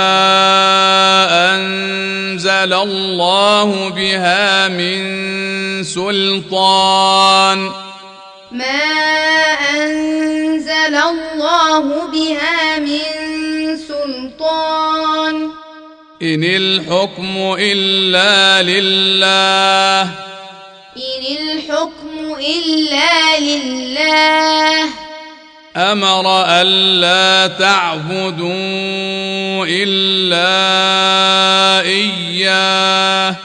أنزل 1.55 2.73
الله 2.73 3.89
بها 3.89 4.69
من 4.69 4.99
سلطان. 5.85 7.88
ما 8.53 8.83
أنزل 9.75 10.95
الله 10.97 12.07
بها 12.07 12.79
من 12.79 13.03
سلطان 13.77 15.51
إن 16.23 16.45
الحكم 16.45 17.57
إلا 17.59 18.63
لله 18.63 20.03
إن 20.97 21.37
الحكم 21.41 22.37
إلا 22.41 23.41
لله 23.41 24.85
أمر 25.77 26.45
ألا 26.49 27.47
تعبدوا 27.59 28.49
إلا 29.69 30.49
إياه 31.81 33.37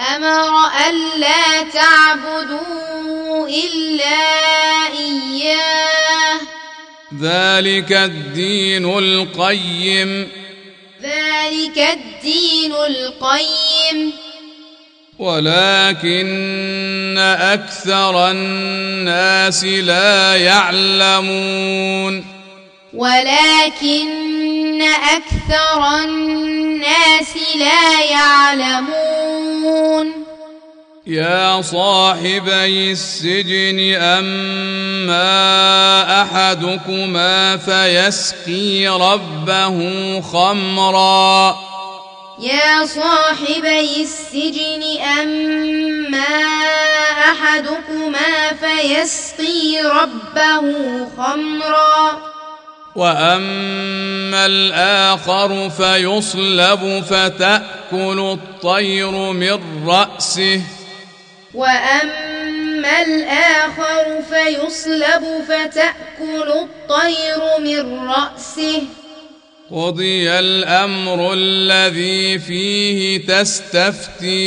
أمر 0.00 0.66
ألا 0.88 1.62
تعبدوا 1.72 3.48
إلا 3.48 4.24
إياه 4.98 6.40
ذلك 7.20 7.92
الدين 7.92 8.98
القيم 8.98 10.28
ذلك 11.02 11.78
الدين 11.78 12.72
القيم 12.72 14.12
ولكن 15.18 17.18
أكثر 17.38 18.30
الناس 18.30 19.64
لا 19.64 20.36
يعلمون 20.36 22.24
ولكن 22.94 24.24
أكثر 24.82 26.04
الناس 26.04 27.36
لا 27.56 28.00
يعلمون. 28.10 29.44
يا 31.06 31.62
صاحبي 31.62 32.92
السجن 32.92 33.94
أما 34.02 35.22
أحدكما 36.22 37.56
فيسقي 37.56 38.88
ربه 38.88 40.20
خمرا. 40.20 41.56
يا 42.38 42.86
صاحبي 42.86 44.02
السجن 44.02 45.02
أما 45.20 46.44
أحدكما 47.32 48.52
فيسقي 48.60 49.80
ربه 49.80 50.64
خمرا. 51.16 52.33
واما 52.96 54.46
الآخر 54.46 55.70
فيصلب 55.70 57.04
فتاكل 57.10 58.38
الطير 58.38 59.10
من 59.10 59.86
راسه. 59.86 60.60
واما 61.54 63.02
الآخر 63.02 64.22
فيصلب 64.30 65.24
فتاكل 65.48 66.48
الطير 66.52 67.40
من 67.60 68.08
راسه. 68.08 68.82
قضي 69.70 70.30
الامر 70.30 71.32
الذي 71.32 72.38
فيه 72.38 73.26
تستفتيان. 73.26 74.44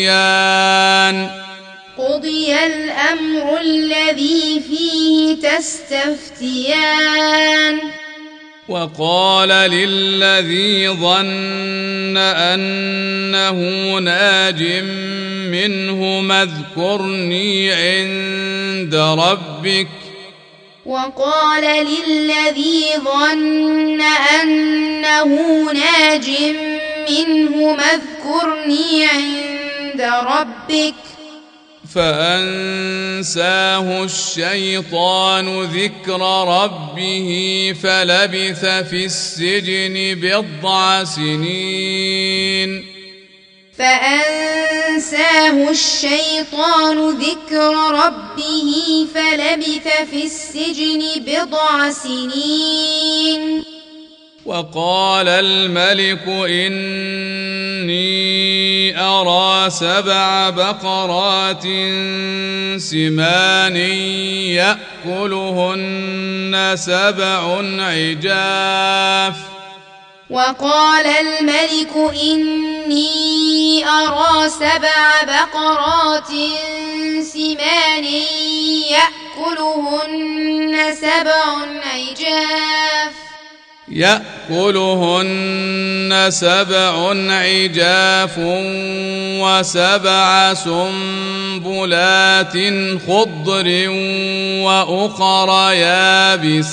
قضي 1.97 2.55
الامر 2.65 3.59
الذي 3.61 4.61
فيه 4.67 5.35
تستفتيان. 5.49 6.67
وقال 8.67 9.49
للذي 9.49 10.89
ظن 10.89 12.17
أنه 12.17 13.59
ناج 13.99 14.63
منه 15.51 16.33
اذكرني 16.43 17.71
عند 17.71 18.95
ربك. 18.95 19.87
وقال 20.85 21.63
للذي 21.63 22.83
ظن 22.97 24.01
أنه 24.41 25.31
ناج 25.73 26.29
منه 27.09 27.77
اذكرني 27.79 29.05
عند 29.05 30.01
ربك. 30.01 31.06
فأنساه 31.95 33.87
الشيطان 34.03 35.63
ذكر 35.63 36.21
ربه 36.47 37.29
فلبث 37.83 38.65
في 38.65 39.05
السجن 39.05 39.95
بضع 40.21 41.03
سنين. 41.03 42.85
فأنساه 43.77 45.69
الشيطان 45.69 47.09
ذكر 47.09 47.73
ربه 47.91 49.07
فلبث 49.15 49.87
في 50.11 50.23
السجن 50.23 51.01
بضع 51.17 51.91
سنين. 51.91 53.76
وقال 54.47 55.27
الملك 55.27 56.27
إني 56.49 57.87
أرى 59.01 59.69
سبع 59.69 60.49
بقرات 60.49 61.63
سمان 62.77 63.75
يأكلهن 65.05 66.75
سبع 66.75 67.59
عجاف. 67.79 69.35
وقال 70.29 71.05
الملك 71.05 71.95
إني 72.23 73.85
أرى 73.87 74.49
سبع 74.49 75.23
بقرات 75.23 76.31
سمان 77.21 78.05
يأكلهن 78.95 80.75
سبع 80.95 81.43
عجاف. 81.93 83.26
يأكلهن 83.91 85.47
سبع 86.29 87.13
عجاف 87.31 88.35
وسبع 89.39 90.53
سنبلات 90.53 92.53
خضر 93.07 93.89
وأخر 94.63 95.73
يابسات. 95.73 96.65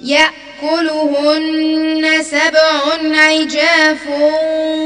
يأكلهن 0.00 2.04
سبع 2.22 2.80
عجاف 3.14 4.06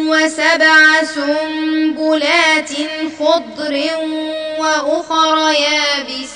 وسبع 0.09 1.05
سنبلات 1.15 2.71
خضر 3.19 3.75
وأخر 4.59 5.37
يابسات. 5.53 6.31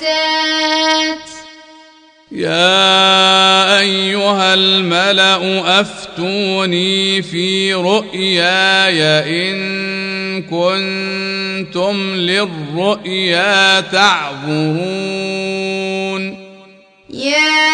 يا 2.34 3.78
أيها 3.78 4.54
الملأ 4.54 5.80
أفتوني 5.80 7.22
في 7.22 7.74
رؤياي 7.74 9.02
إن 9.50 10.42
كنتم 10.42 12.16
للرؤيا 12.16 13.80
تعبرون. 13.80 14.54
يا 17.10 17.70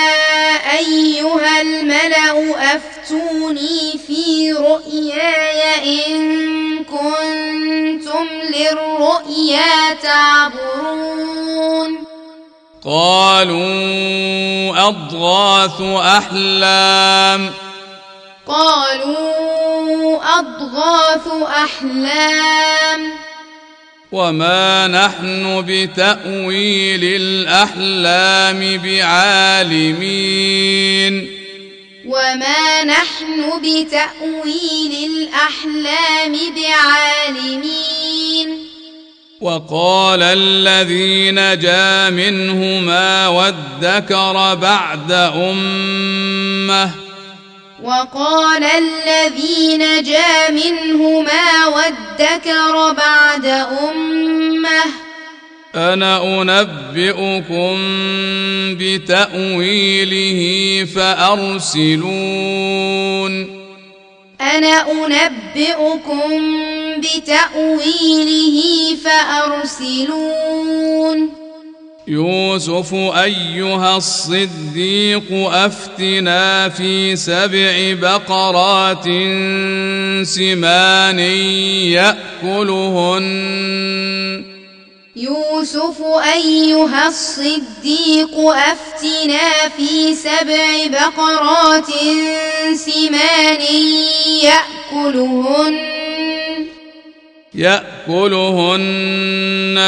أيها 0.78 1.60
الملأ 1.60 2.54
أفتوني 2.76 3.98
في 4.06 4.52
رؤياي 4.52 6.06
إن 6.06 6.84
كنتم 6.84 8.26
للرؤيا 8.54 9.94
تعبرون. 10.02 12.10
قالوا 12.84 14.88
أضغاث 14.88 15.80
أحلام. 15.80 17.50
قالوا 18.48 20.38
أضغاث 20.38 21.42
أحلام. 21.42 23.12
وما 24.12 24.86
نحن 24.86 25.64
بتأويل 25.66 27.04
الأحلام 27.04 28.80
بعالمين. 28.84 31.30
وما 32.06 32.84
نحن 32.84 33.60
بتأويل 33.60 35.10
الأحلام 35.10 36.36
بعالمين. 36.56 38.69
وقال 39.40 40.22
الذي 40.22 41.30
نجا 41.30 42.10
منهما 42.10 43.28
وادكر 43.28 44.54
بعد 44.54 45.12
أمة. 45.12 46.90
وقال 47.82 48.64
الذي 48.64 49.76
نجا 49.76 50.50
منهما 50.50 51.66
وادكر 51.66 52.92
بعد 52.92 53.46
أمة. 53.92 54.82
أنا 55.74 56.42
أنبئكم 56.42 57.78
بتأويله 58.78 60.40
فأرسلون. 60.84 62.00
أنا 64.40 64.86
انبئكم 64.90 66.30
بتاويله 66.98 68.62
فارسلون 69.84 70.60
يوسف 72.08 72.94
ايها 72.94 73.96
الصديق 73.96 75.32
افتنا 75.32 76.68
في 76.68 77.16
سبع 77.16 77.92
بقرات 78.00 79.04
سمان 80.26 81.18
ياكلهن 82.42 83.24
يوسف 85.16 86.02
أيها 86.34 87.08
الصديق 87.08 88.38
أفتنا 88.38 89.68
في 89.76 90.14
سبع 90.14 90.86
بقرات 90.86 91.90
سمان 92.74 93.60
يأكلهن 94.42 95.90
يأكلهن 97.54 99.00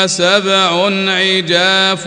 سبع 0.07 0.91
عجاف 1.11 2.05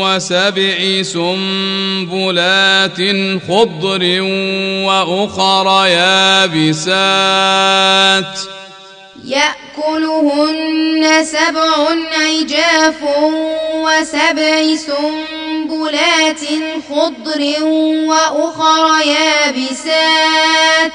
وسبع 0.00 1.02
سنبلات 1.02 3.00
خضر 3.48 4.22
وأخر 4.86 5.86
يابسات 5.86 6.96
يأكلهن 9.26 11.24
سبع 11.24 11.88
عجاف 12.18 13.02
وسبع 13.74 14.76
سنبلات 14.76 16.40
خضر 16.90 17.64
وأخر 18.06 19.06
يابسات. 19.06 20.92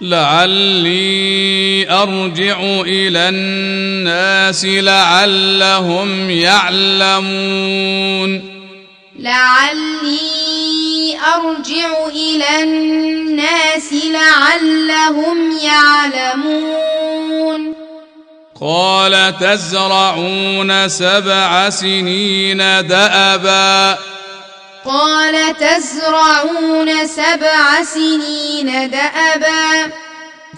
لعلي 0.00 1.86
أرجع 1.90 2.60
إلى 2.86 3.28
الناس 3.28 4.64
لعلهم 4.64 6.30
يعلمون. 6.30 7.32
لعلي 9.18 11.16
أرجع 11.34 12.06
إلى 12.06 12.62
الناس 12.62 13.92
لعلهم 13.92 15.58
يعلمون. 15.58 16.91
قال 18.62 19.34
تزرعون 19.40 20.88
سبع 20.88 21.70
سنين 21.70 22.58
دأبا. 22.86 23.98
قال 24.84 25.34
تزرعون 25.60 27.06
سبع 27.06 27.84
سنين 27.94 28.90
دأبا. 28.90 29.92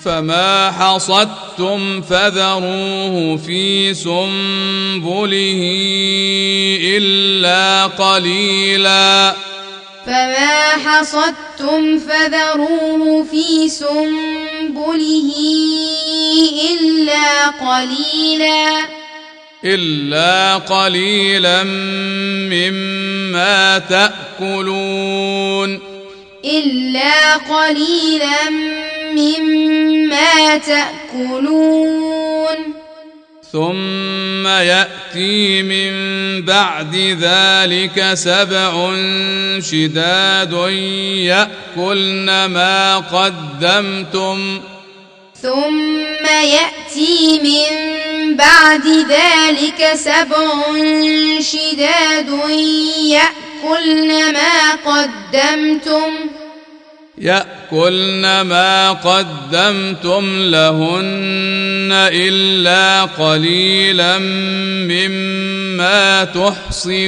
فما 0.04 0.70
حصدتم 0.70 2.02
فذروه 2.02 3.36
في 3.46 3.94
سنبله 3.94 5.60
إلا 6.96 7.86
قليلا. 7.86 9.34
فما 10.06 10.68
حصدتم 10.86 11.98
فذروه 11.98 13.26
في 13.30 13.68
سنبله 13.68 15.34
إلا 16.70 17.46
قليلا. 17.46 18.86
إلا 19.64 20.56
قليلا 20.56 21.64
مما 22.52 23.78
تأكلون. 23.78 25.80
إلا 26.44 27.36
قليلا 27.36 28.50
مما 29.12 30.58
تأكلون. 30.58 32.83
ثم 33.54 34.46
يأتي 34.46 35.62
من 35.62 35.92
بعد 36.42 36.94
ذلك 37.20 38.14
سبع 38.14 38.92
شداد 39.60 40.52
يأكلن 41.30 42.44
ما 42.44 42.96
قدمتم. 42.98 44.60
ثم 45.42 46.26
يأتي 46.26 47.40
من 47.42 48.36
بعد 48.36 48.86
ذلك 48.86 49.92
سبع 49.94 50.54
شداد 51.40 52.30
يأكلن 52.98 54.32
ما 54.32 54.72
قدمتم. 54.86 56.10
يأكلن 57.18 58.40
ما 58.40 58.92
قدمتم 58.92 60.50
لهن 60.50 61.90
إلا 61.92 63.04
قليلا 63.04 64.18
مما 64.88 66.24
تحصنون. 66.24 67.04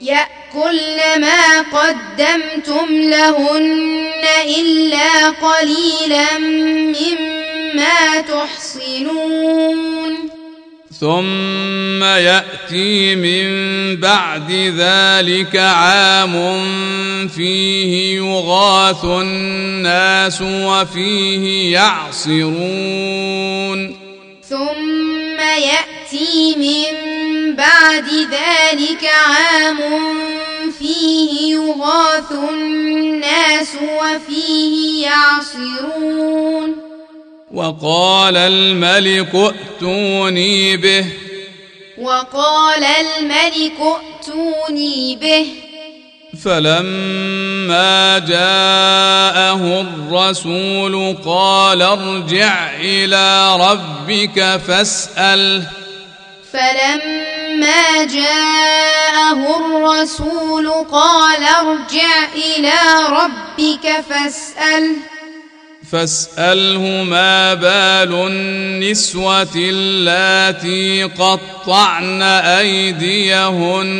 يأكلن 0.00 1.20
ما 1.20 1.60
قدمتم 1.60 2.86
لهن 2.90 4.24
إلا 4.58 5.28
قليلا 5.28 6.38
مما 6.98 8.20
تحصنون. 8.20 10.33
ثم 11.00 12.02
يأتي 12.02 13.14
من 13.14 13.46
بعد 14.00 14.50
ذلك 14.52 15.56
عام 15.56 16.32
فيه 17.28 18.16
يغاث 18.16 19.04
الناس 19.04 20.42
وفيه 20.42 21.72
يعصرون. 21.72 22.44
ثم 24.48 25.38
يأتي 25.40 26.54
من 26.56 26.86
بعد 27.56 28.08
ذلك 28.08 29.04
عام 29.04 29.78
فيه 30.78 31.54
يغاث 31.54 32.32
الناس 32.32 33.68
وفيه 33.82 35.06
يعصرون. 35.06 36.93
وقال 37.54 38.36
الملك 38.36 39.34
ائتوني 39.34 40.76
به. 40.76 41.06
وقال 41.98 42.84
الملك 42.84 43.78
ائتوني 43.80 45.16
به. 45.16 45.46
فلما 46.44 48.18
جاءه 48.18 49.80
الرسول 49.80 51.16
قال 51.24 51.82
ارجع 51.82 52.70
إلى 52.80 53.56
ربك 53.56 54.60
فاساله 54.66 55.66
فلما 56.52 58.04
جاءه 58.04 59.40
الرسول 59.56 60.70
قال 60.92 61.42
ارجع 61.44 62.28
إلى 62.34 62.78
ربك 63.08 64.04
فاساله 64.10 65.13
فاسأله 65.94 67.02
ما 67.02 67.54
بال 67.54 68.26
النسوة 68.26 69.56
اللاتي 69.56 71.02
قطعن 71.02 72.22
أيديهن. 72.22 73.90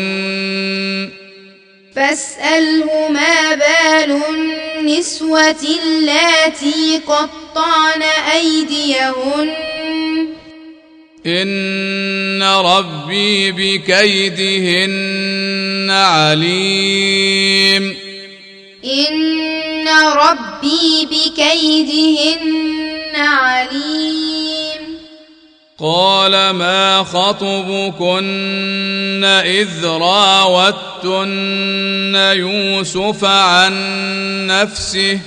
فاسأله 1.97 3.09
ما 3.11 3.55
بال 3.55 4.21
النسوة 4.35 5.67
اللاتي 5.85 7.01
قطعن 7.07 8.03
أيديهن. 8.33 9.49
إن 11.27 12.43
ربي 12.43 13.53
بكيدهن 13.53 14.91
عليم. 15.91 17.97
إن 18.85 19.64
ربي 19.89 21.07
بكيدهن 21.07 23.17
عليم. 23.17 24.99
قال 25.79 26.51
ما 26.51 27.05
خطبكن 27.05 29.25
اذ 29.25 29.87
راوتن 29.87 31.35
يوسف 32.15 33.25
عن 33.25 33.75
نفسه؟ 34.47 35.21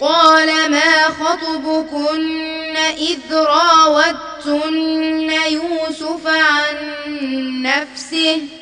قال 0.00 0.70
ما 0.70 1.08
خطبكن 1.08 2.76
إذ 2.76 3.34
راوتن 3.34 5.30
يوسف 5.50 6.26
عن 6.26 6.76
نفسه؟ 7.62 8.61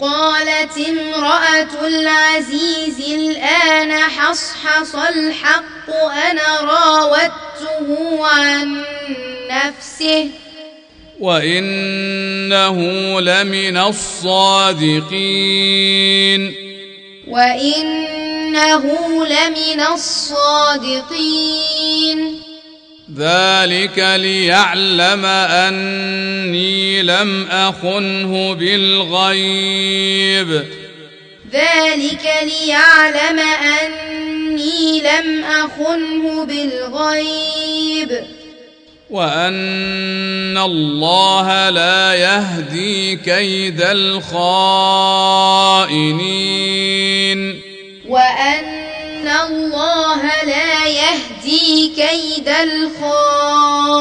قالت 0.00 0.88
امرأة 0.88 1.86
العزيز 1.86 3.00
الآن 3.00 3.92
حصحص 3.92 4.94
الحق 4.94 5.90
أنا 6.30 6.60
راودته 6.60 8.26
عن 8.26 8.84
نفسه. 9.50 10.30
وإنه 11.20 12.76
لمن 13.20 13.76
الصادقين. 13.76 14.94
وإنه 17.28 18.84
لمن 19.26 19.80
الصادقين. 19.94 21.10
ذلك 23.16 23.98
ليعلم 23.98 25.24
أني 25.24 27.02
لم 27.02 27.46
أخنه 27.50 28.54
بالغيب. 28.54 30.48
ذلك 31.52 32.32
ليعلم 32.42 33.38
أني 33.82 35.00
لم 35.00 35.44
أخنه 35.44 36.44
بالغيب. 36.44 38.24
وأن 39.10 40.58
الله 40.58 41.70
لا 41.70 42.14
يهدي 42.14 43.16
كيد 43.16 43.82
الخائنين. 43.82 44.40
وأن 49.20 49.28
الله 49.28 50.22
لا 50.44 50.86
يهدي 50.86 51.92
كيد 51.96 52.48
الخائنين 53.18 54.00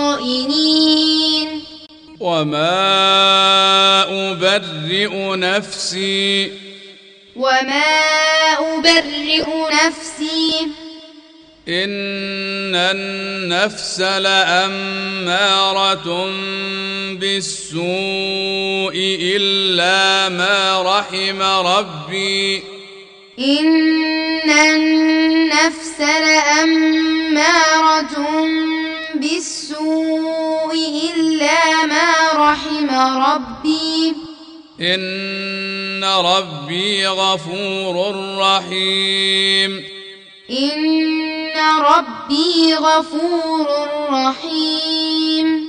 وما 2.20 2.72
أبرئ 4.32 5.36
نفسي 5.36 6.52
وما 7.36 7.96
أبرئ 8.60 9.46
نفسي 9.86 10.52
إن 11.68 12.76
النفس 12.76 14.00
لأمارة 14.02 15.50
بالسوء 17.20 18.96
إلا 19.36 20.30
ما 20.30 20.82
رحم 20.82 21.42
ربي 21.42 22.79
إن 23.40 24.50
النفس 24.50 26.00
لأمارة 26.00 27.38
بالسوء 29.16 30.74
إلا 31.16 31.86
ما 31.86 32.12
رحم 32.34 32.90
ربي. 33.22 34.16
إن 34.82 36.04
ربي 36.04 37.08
غفور 37.08 38.16
رحيم. 38.38 39.84
إن 40.50 41.52
ربي 41.80 42.76
غفور 42.76 43.68
رحيم. 44.10 45.69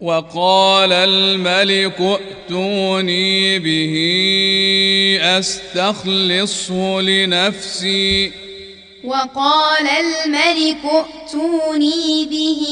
وقال 0.00 0.92
الملك 0.92 2.00
ائتوني 2.00 3.58
به 3.58 3.94
أستخلصه 5.22 7.00
لنفسي. 7.00 8.32
وقال 9.04 9.86
الملك 9.88 10.84
ائتوني 10.84 12.26
به 12.30 12.62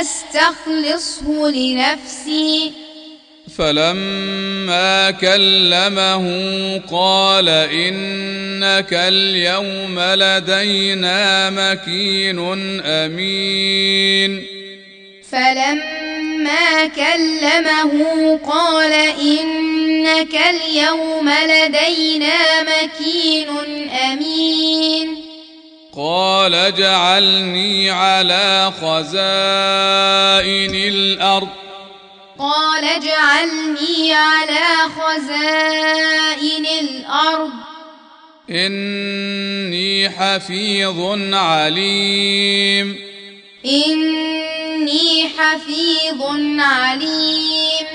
أستخلصه 0.00 1.50
لنفسي. 1.50 2.72
فلما 3.58 5.10
كلمه 5.10 6.24
قال 6.90 7.48
إنك 7.48 8.92
اليوم 8.92 10.00
لدينا 10.00 11.50
مكين 11.50 12.38
أمين. 12.80 14.46
فلما 15.30 16.09
كلمه 16.96 18.36
قال 18.48 18.92
إنك 18.92 20.34
اليوم 20.34 21.30
لدينا 21.30 22.62
مكين 22.62 23.48
أمين. 23.90 25.24
قال 25.96 26.54
اجعلني 26.54 27.90
على 27.90 28.72
خزائن 28.82 30.74
الأرض. 30.74 31.48
قال 32.38 32.84
اجعلني 32.84 34.14
على 34.14 34.90
خزائن 35.00 36.66
الأرض. 36.80 37.50
إني 38.50 40.10
حفيظ 40.10 41.34
عليم. 41.34 43.09
إني 43.66 45.28
حفيظ 45.38 46.22
عليم. 46.58 47.86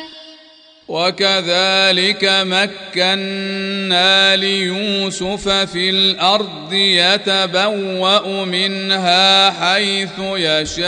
وكذلك 0.87 2.23
مكنا 2.23 4.35
ليوسف 4.35 5.49
في 5.49 5.89
الأرض 5.89 6.73
يتبوأ 6.73 8.45
منها 8.45 9.51
حيث 9.51 10.19
يشاء. 10.19 10.85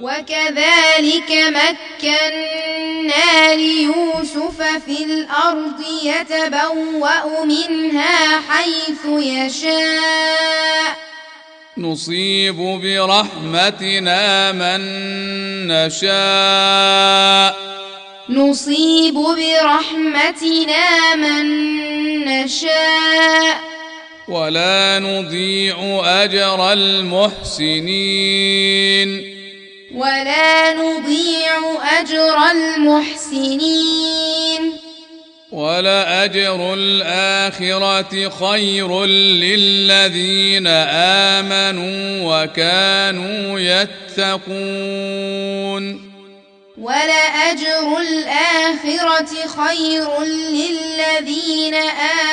وكذلك 0.00 1.30
مكنا 1.30 3.54
ليوسف 3.54 4.62
في 4.86 5.04
الأرض 5.04 5.80
يتبوأ 6.02 7.44
منها 7.44 8.40
حيث 8.40 9.06
يشاء. 9.06 11.09
نصيب 11.80 12.56
برحمتنا 12.56 14.52
من 14.52 14.80
نشاء. 15.68 17.56
نصيب 18.28 19.14
برحمتنا 19.14 21.14
من 21.14 21.44
نشاء. 22.24 23.60
ولا 24.28 24.98
نضيع 24.98 26.00
أجر 26.04 26.72
المحسنين. 26.72 27.88
ولا 29.94 30.74
نضيع 30.74 31.58
أجر 32.00 32.38
المحسنين. 32.50 34.89
ولأجر 35.52 36.74
الآخرة 36.74 38.28
خير 38.28 39.04
للذين 39.04 40.66
آمنوا 41.36 42.42
وكانوا 42.42 43.60
يتقون. 43.60 45.00
ولأجر 46.78 47.98
الآخرة 47.98 49.32
خير 49.66 50.22
للذين 50.50 51.74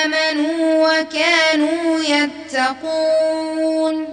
آمنوا 0.03 0.87
وكانوا 0.87 1.99
يتقون. 2.09 4.07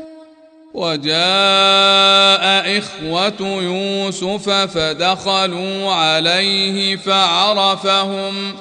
وجاء 0.74 2.44
إخوة 2.78 3.40
يوسف 3.40 4.50
فدخلوا 4.50 5.92
عليه 5.92 6.96
فعرفهم 6.96 8.54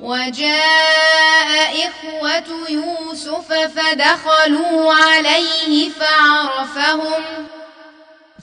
وجاء 0.00 1.88
إخوة 1.88 2.70
يوسف 2.70 3.52
فدخلوا 3.52 4.92
عليه 4.92 5.88
فعرفهم 5.90 7.22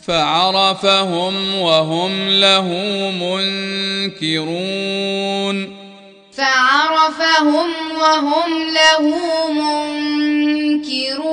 فعرفهم 0.07 1.55
وهم 1.55 2.29
له 2.29 2.67
منكرون. 4.21 4.65
فعرفهم 6.37 7.69
وهم 7.97 8.73
له 8.73 9.03
منكرون. 9.51 11.25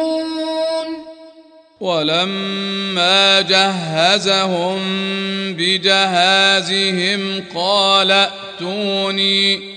ولما 1.81 3.41
جهزهم 3.41 4.79
بجهازهم 5.55 7.45
قال 7.55 8.11
ائتوني 8.11 9.72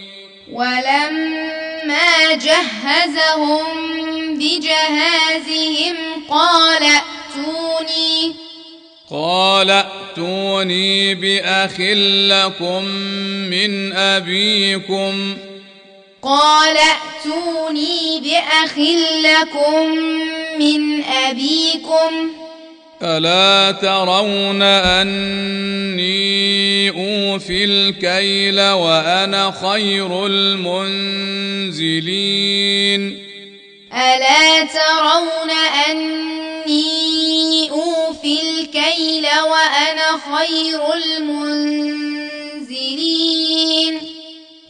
ولما 0.56 2.34
جهزهم 2.34 3.66
بجهازهم 4.38 5.96
قال 6.30 6.84
ائتوني 6.84 8.36
قال 9.12 9.70
ائتوني 9.72 11.16
بأخ 11.16 11.80
لكم 11.80 12.86
من 13.52 13.94
أبيكم. 13.94 15.38
قال 16.22 16.78
ائتوني 16.78 18.22
بأخ 18.24 18.78
لكم 19.24 19.90
من 20.60 21.04
أبيكم. 21.04 22.45
الا 23.06 23.72
ترون 23.72 24.62
اني 24.62 26.10
اوفي 26.90 27.64
الكيل 27.64 28.62
وأنا 28.62 29.54
خير 29.62 30.26
المنزلين 30.26 31.76
الا 33.94 34.66
ترون 34.66 35.52
اني 35.90 37.70
اوفي 37.72 38.42
الكيل 38.42 39.26
وأنا 39.26 40.20
خير 40.36 40.94
المنزلين 40.94 41.76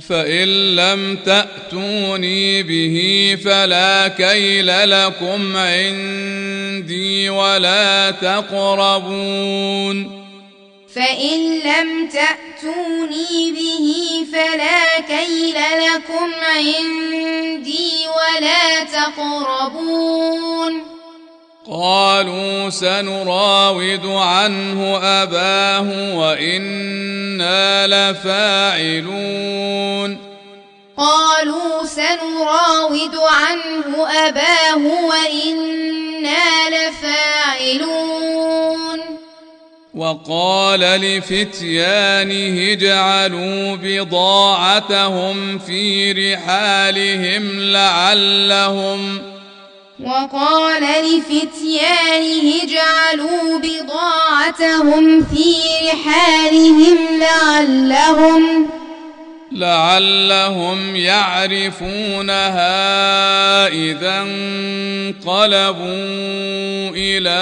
فإن 0.10 0.76
لم 0.76 1.18
تأتوني 1.26 2.64
به 2.64 3.38
فلا 3.46 4.08
كيل 4.08 4.90
لكم 4.90 5.58
عندي 5.58 7.30
ولا 7.30 8.12
تقربون. 8.12 10.26
فإن 10.96 11.60
لم 11.60 12.10
تأتوني 12.10 13.52
به 13.52 14.26
فلا 14.34 15.00
كيل 15.00 15.56
لكم 15.56 16.34
عندي 16.42 18.08
ولا 18.08 18.84
تقربون. 18.84 20.95
قالوا 21.72 22.70
سنراود 22.70 24.06
عنه 24.06 24.98
أباه 24.98 26.16
وإنا 26.16 27.88
لفاعلون. 27.88 29.38
قالوا 30.98 31.86
سنراود 31.86 33.16
عنه 33.16 34.08
أباه 34.28 34.78
وإنا 35.10 36.70
لفاعلون. 36.70 38.16
وقال 39.96 40.80
لفتيانه 40.80 42.72
اجعلوا 42.72 43.76
بضاعتهم 43.82 45.60
في 45.60 46.12
رحالهم 46.12 47.60
لعلهم 47.60 49.35
وقال 50.04 50.84
لفتيانه 50.84 52.64
اجعلوا 52.64 53.60
بضاعتهم 53.60 55.24
في 55.24 55.56
رحالهم 55.88 56.98
لعلهم 57.20 58.70
لعلهم 59.52 60.96
يعرفونها 60.96 62.58
إذا 63.68 64.22
انقلبوا 64.22 65.86
إلى 66.96 67.40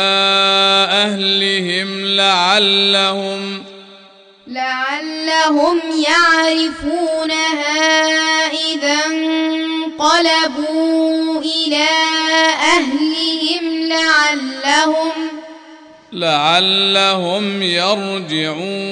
أهلهم 0.92 2.06
لعلهم 2.06 3.64
لعلهم 4.54 5.80
يعرفونها 6.08 7.82
إذا 8.52 8.98
انقلبوا 9.06 10.62
إلى 11.42 11.88
أهلهم 12.62 13.88
لعلهم 13.88 15.12
لعلهم 16.12 17.62
يرجعون 17.62 18.84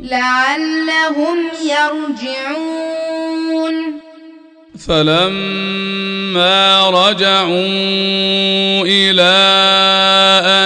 لعلهم 0.00 1.48
يرجعون 1.62 2.92
فلما 4.78 6.60
رجعوا 6.90 7.52
إلى 8.86 9.32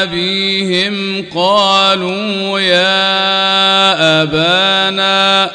أبيهم 0.02 1.26
قالوا 1.34 2.60
يا 2.60 4.22
أبانا 4.22 5.50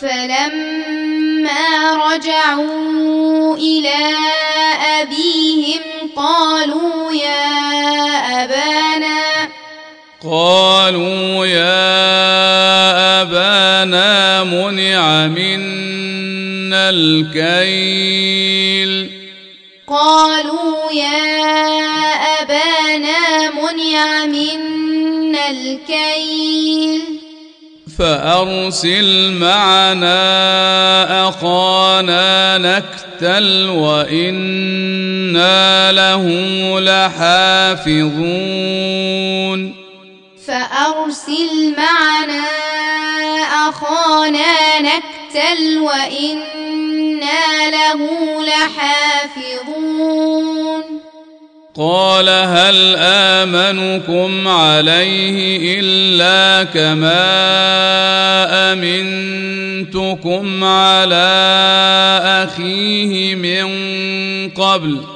فلما 0.00 1.66
رجعوا 2.06 3.56
إلى 3.56 4.14
أبيهم 5.02 5.80
قالوا 6.16 7.12
يا 7.12 7.46
أبانا 8.44 9.48
قالوا 10.22 11.46
يا 11.46 11.85
منع 14.70 15.26
منا 15.26 16.90
الكيل. 16.90 18.50
قالوا 19.86 20.92
يا 20.92 21.46
أبانا 22.42 23.50
منع 23.50 24.26
منا 24.26 25.50
الكيل. 25.50 27.00
فأرسل 27.98 29.32
معنا 29.32 30.18
أخانا 31.28 32.58
نكتل 32.58 33.68
وإنا 33.68 35.12
له 35.92 36.24
لحافظون. 36.80 38.16
فأرسل 40.46 41.74
معنا 41.76 42.75
أخانا 43.68 44.80
نكتل 44.80 45.78
وإنا 45.78 47.70
له 47.70 48.00
لحافظون. 48.46 49.96
قال 51.76 52.28
هل 52.28 52.96
آمنكم 52.98 54.48
عليه 54.48 55.80
إلا 55.80 56.64
كما 56.64 57.26
أمنتكم 58.72 60.64
على 60.64 61.28
أخيه 62.48 63.34
من 63.34 63.66
قبل؟ 64.50 65.15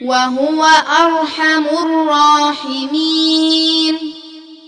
وهو 0.00 0.66
أرحم 1.02 1.64
الراحمين. 1.86 3.98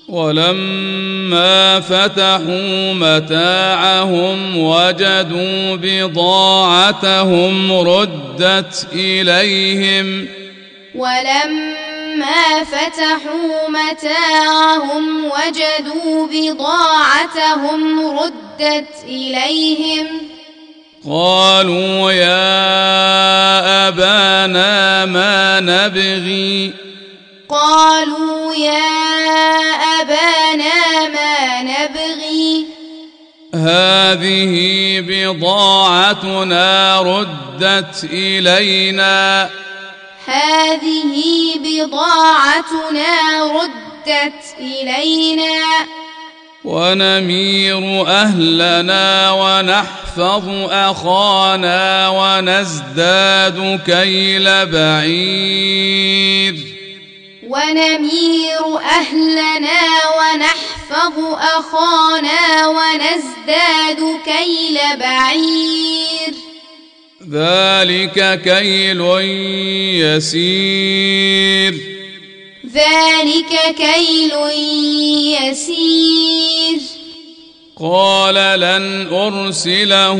ولما 0.08 1.80
فتحوا 1.80 2.94
متاعهم 2.94 4.58
وجدوا 4.58 5.76
بضاعتهم 5.76 7.72
ردت 7.72 8.86
إليهم. 8.92 10.28
ولما 10.94 12.64
فتحوا 12.64 13.68
متاعهم 13.68 15.24
وجدوا 15.24 16.26
بضاعتهم 16.26 18.00
ردت 18.18 18.94
إليهم. 19.04 20.06
قالوا 21.06 22.12
يا 22.12 23.88
أبانا 23.88 25.06
ما 25.06 25.60
نبغي. 25.60 26.74
قالوا 27.48 28.54
يا 28.54 28.88
أبانا 30.00 31.08
ما 31.08 31.62
نبغي. 31.62 32.66
هذه 33.54 34.54
بضاعتنا 35.08 36.66
ردت 37.02 38.04
إلينا. 38.04 39.50
هذه 40.26 41.14
بضاعتنا 41.58 43.42
ردت 43.42 44.44
إلينا. 44.60 45.62
ونمير 46.64 48.06
أهلنا 48.06 49.32
ونحفظ 49.32 50.48
أخانا 50.70 52.08
ونزداد 52.08 53.80
كيل 53.86 54.66
بعير. 54.66 56.54
ونمير 57.46 58.78
أهلنا 58.78 59.82
ونحفظ 60.18 61.16
أخانا 61.58 62.66
ونزداد 62.66 64.00
كيل 64.24 64.78
بعير. 65.00 66.34
ذلك 67.30 68.42
كيل 68.42 69.00
يسير. 70.04 71.97
ذلك 72.74 73.76
كيل 73.76 74.32
يسير. 75.42 76.80
قال 77.80 78.34
لن 78.60 79.08
أرسله 79.12 80.16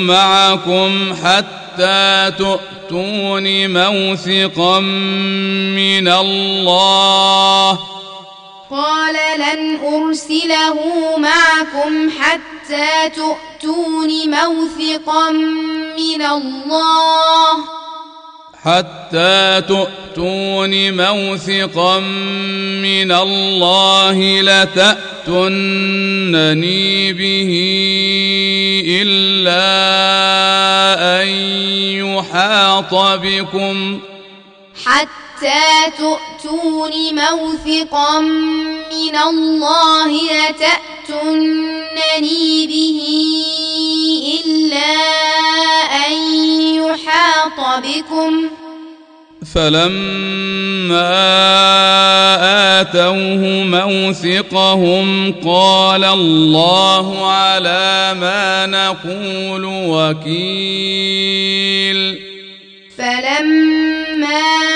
معكم 0.00 1.14
حتى 1.24 2.32
تؤتون 2.38 3.70
موثقا 3.70 4.80
من 5.80 6.08
الله. 6.08 7.78
قال 8.70 9.14
لن 9.38 9.80
أرسله 9.84 10.76
معكم 11.16 12.10
حتى 12.10 13.10
تؤتون 13.16 14.10
موثقا 14.30 15.30
من 15.96 16.22
الله. 16.22 17.85
حتى 18.66 19.62
تؤتون 19.68 20.92
موثقا 20.92 21.98
من 22.82 23.12
الله 23.12 24.40
لتأتونني 24.40 25.52
به 27.12 27.50
إلا 29.02 29.62
أن 31.22 31.28
يحاط 32.02 32.94
بكم 32.94 34.00
حتى 34.84 35.25
تؤتون 35.98 36.92
موثقا 37.14 38.20
من 38.20 39.16
الله 39.16 40.10
لتأتونني 41.08 41.66
به 42.66 42.98
إلا 44.44 44.92
أن 46.06 46.12
يحاط 46.74 47.58
بكم. 47.84 48.32
فلما 49.54 51.10
آتوه 52.80 53.42
موثقهم 53.64 55.06
قال 55.44 56.04
الله 56.04 57.26
على 57.32 58.14
ما 58.20 58.66
نقول 58.66 59.64
وكيل. 59.64 61.06
فلما 62.98 64.75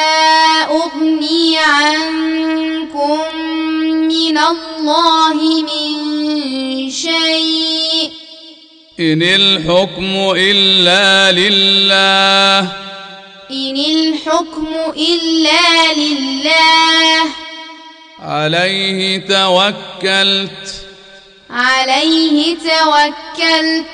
عنكم 1.61 3.19
من 4.07 4.37
الله 4.37 5.61
من 5.61 6.91
شيء 6.91 8.11
إن 8.99 9.23
الحكم 9.23 10.33
إلا 10.37 11.31
لله. 11.31 12.59
إن 13.51 13.77
الحكم 13.77 14.67
إلا 14.97 15.93
لله. 15.93 17.29
عليه 18.19 19.17
توكلت. 19.17 20.75
عليه 21.49 22.57
توكلت. 22.57 23.85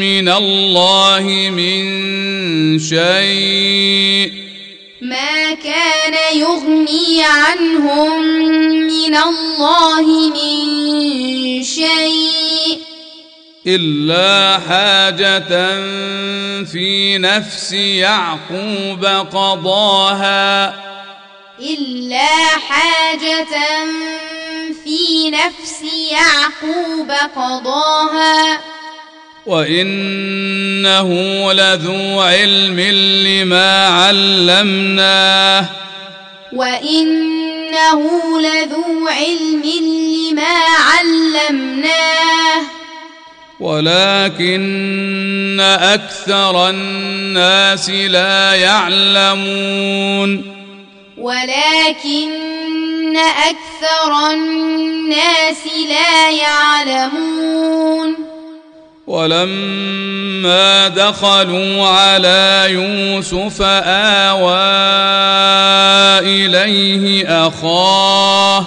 من 0.00 0.28
الله 0.28 1.50
من 1.52 2.78
شيء. 2.78 4.32
ما 5.02 5.54
كان 5.54 6.36
يغني 6.36 7.24
عنهم 7.24 8.22
من 8.86 9.16
الله 9.16 10.30
من 10.30 11.64
شيء. 11.64 12.78
إلا 13.66 14.58
حاجة 14.68 15.48
في 16.64 17.18
نفس 17.18 17.72
يعقوب 17.72 19.04
قضاها. 19.04 20.68
إلا 21.60 22.28
حاجة 22.68 23.46
في 24.88 25.30
نفس 25.30 25.82
يعقوب 26.10 27.10
قضاها. 27.36 28.60
وإنه 29.46 31.08
لذو 31.52 32.20
علم 32.20 32.80
لما 33.26 33.86
علمناه. 33.86 35.64
وإنه 36.52 38.00
لذو 38.40 39.08
علم 39.08 39.62
لما 40.32 40.56
علمناه. 40.78 42.62
ولكن 43.60 45.60
أكثر 45.80 46.70
الناس 46.70 47.90
لا 47.90 48.54
يعلمون. 48.54 50.58
ولكن 51.18 52.48
أكثر 53.16 54.30
الناس 54.30 55.66
لا 55.88 56.30
يعلمون 56.30 58.14
ولما 59.06 60.88
دخلوا 60.88 61.86
على 61.88 62.66
يوسف 62.68 63.62
آوى 63.62 64.58
إليه 66.20 67.26
أخاه 67.46 68.66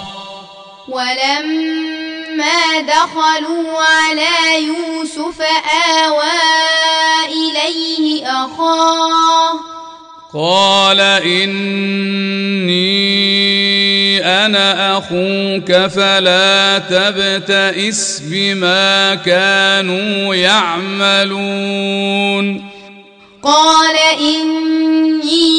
ولما 0.88 2.80
دخلوا 2.80 3.78
على 3.78 4.64
يوسف 4.66 5.40
آوى 6.04 6.38
إليه 7.28 8.26
أخاه 8.26 9.52
قال 10.34 11.00
إني 11.00 12.72
أنا 14.22 14.98
أخوك 14.98 15.72
فلا 15.86 16.78
تبتئس 16.78 18.22
بما 18.24 19.14
كانوا 19.14 20.34
يعملون. 20.34 21.92
قال 23.42 23.96
إني 24.20 25.52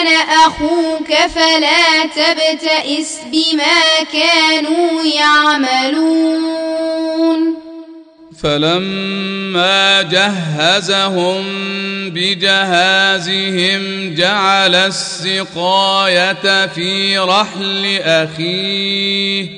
أنا 0.00 0.18
أخوك 0.46 1.14
فلا 1.34 2.06
تبتئس 2.16 3.18
بما 3.32 4.04
كانوا 4.12 5.02
يعملون. 5.04 6.44
فلما 8.42 10.02
جهزهم 10.02 11.44
بجهازهم 12.10 13.82
جعل 14.14 14.74
السقاية 14.74 16.66
في 16.66 17.18
رحل 17.18 18.00
أخيه. 18.02 19.48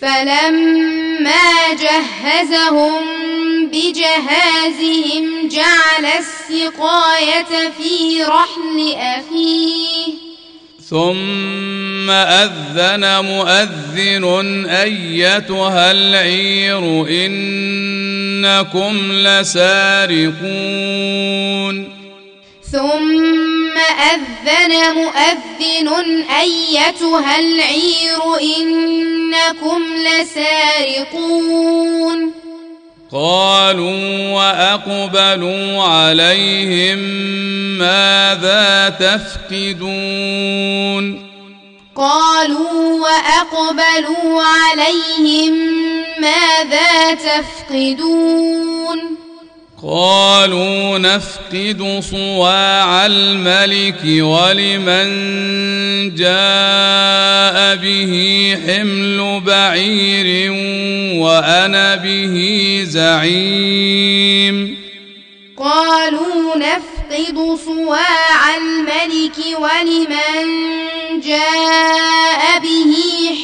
فلما 0.00 1.74
جهزهم 1.80 2.92
بجهازهم 3.66 5.48
جعل 5.48 6.06
السقاية 6.18 7.70
في 7.78 8.22
رحل 8.22 8.94
أخيه. 8.96 10.25
ثم 10.90 12.10
أذن 12.10 13.24
مؤذن 13.24 14.66
أيتها 14.66 15.90
العير 15.90 17.06
إنكم 17.10 19.12
لسارقون. 19.12 20.36
ثم 22.72 23.76
أذن 24.12 24.72
مؤذن 24.94 25.88
أيتها 26.40 27.38
العير 27.38 28.20
إنكم 28.58 29.80
لسارقون. 30.06 32.18
قالوا 33.16 34.30
وأقبلوا 34.32 35.82
عليهم 35.82 36.98
ماذا 37.78 38.88
تفقدون 39.00 40.46
قالوا 41.94 43.00
وأقبلوا 43.00 44.42
عليهم 44.42 45.54
ماذا 46.20 47.14
تفقدون 47.14 48.98
قالوا 49.82 50.98
نفقد 50.98 52.00
صواع 52.10 53.06
الملك 53.06 54.02
ولمن 54.04 55.08
جاء 56.14 57.76
به 57.76 58.56
حمل 58.66 59.40
بعير 59.46 60.52
وأنا 61.20 61.96
به 61.96 62.36
زعيم. 62.88 64.76
قالوا 65.58 66.56
نفقد 66.56 67.58
صواع 67.64 68.56
الملك 68.56 69.38
ولمن 69.60 70.46
جاء 71.20 72.58
به 72.62 72.94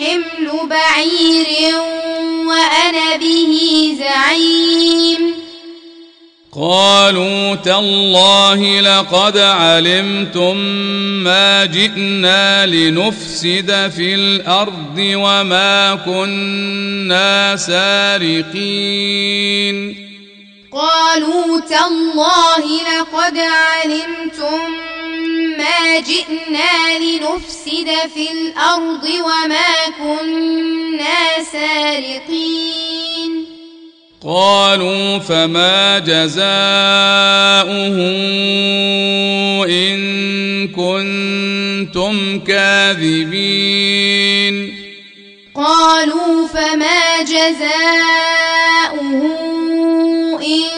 حمل 0.01 0.69
بعير 0.69 1.75
وأنا 2.47 3.17
به 3.17 3.95
زعيم. 3.99 5.42
قالوا 6.55 7.55
تالله 7.55 8.81
لقد 8.81 9.39
علمتم 9.39 10.57
ما 11.25 11.65
جئنا 11.65 12.67
لنفسد 12.67 13.91
في 13.97 14.15
الأرض 14.15 14.99
وما 14.99 15.95
كنا 15.95 17.57
سارقين. 17.57 18.57
قالوا 20.73 21.61
تالله 21.61 22.81
لقد 22.99 23.39
علمتم 23.39 24.71
ما 25.59 26.01
جئنا 26.01 26.99
لنفسد 26.99 28.11
في 28.15 28.33
الأرض 28.33 29.05
وما 29.05 29.89
كنا 29.99 31.45
سارقين. 31.53 33.52
قالوا 34.25 35.19
فما 35.19 35.99
جزاؤه 35.99 36.47
إن 39.67 39.99
كنتم 40.69 42.39
كاذبين. 42.39 43.75
قالوا 45.55 46.47
فما 46.49 47.23
جزاؤه 47.23 49.01
إن 50.43 50.71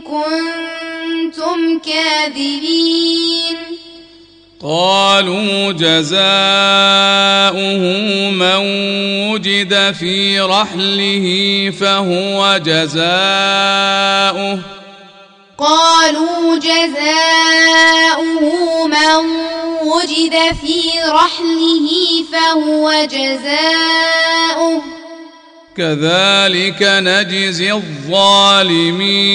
كنتم 0.00 1.78
كاذبين. 1.78 3.35
قالوا 4.62 5.72
جزاؤه 5.72 6.20
من 8.30 8.56
وجد 9.30 9.94
في 9.98 10.40
رحله 10.40 11.26
فهو 11.80 12.60
جزاؤه 12.64 14.58
قالوا 15.58 16.58
جزاؤه 16.58 18.40
من 18.86 19.16
وجد 19.84 20.34
في 20.60 20.82
رحله 21.08 21.88
فهو 22.32 22.92
جزاؤه. 23.04 24.82
كذلك 25.76 26.82
نجزي 26.82 27.72
الظالمين. 27.72 29.26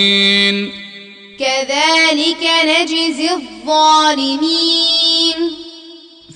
كذلك 1.41 2.43
نجزي 2.65 3.29
الظالمين. 3.31 4.91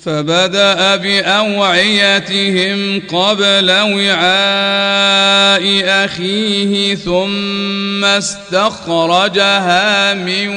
فبدأ 0.05 0.95
بأوعيتهم 0.95 3.01
قبل 3.07 3.71
وعاء 3.71 5.63
أخيه 6.05 6.95
ثم 6.95 8.05
استخرجها 8.05 10.13
من 10.13 10.49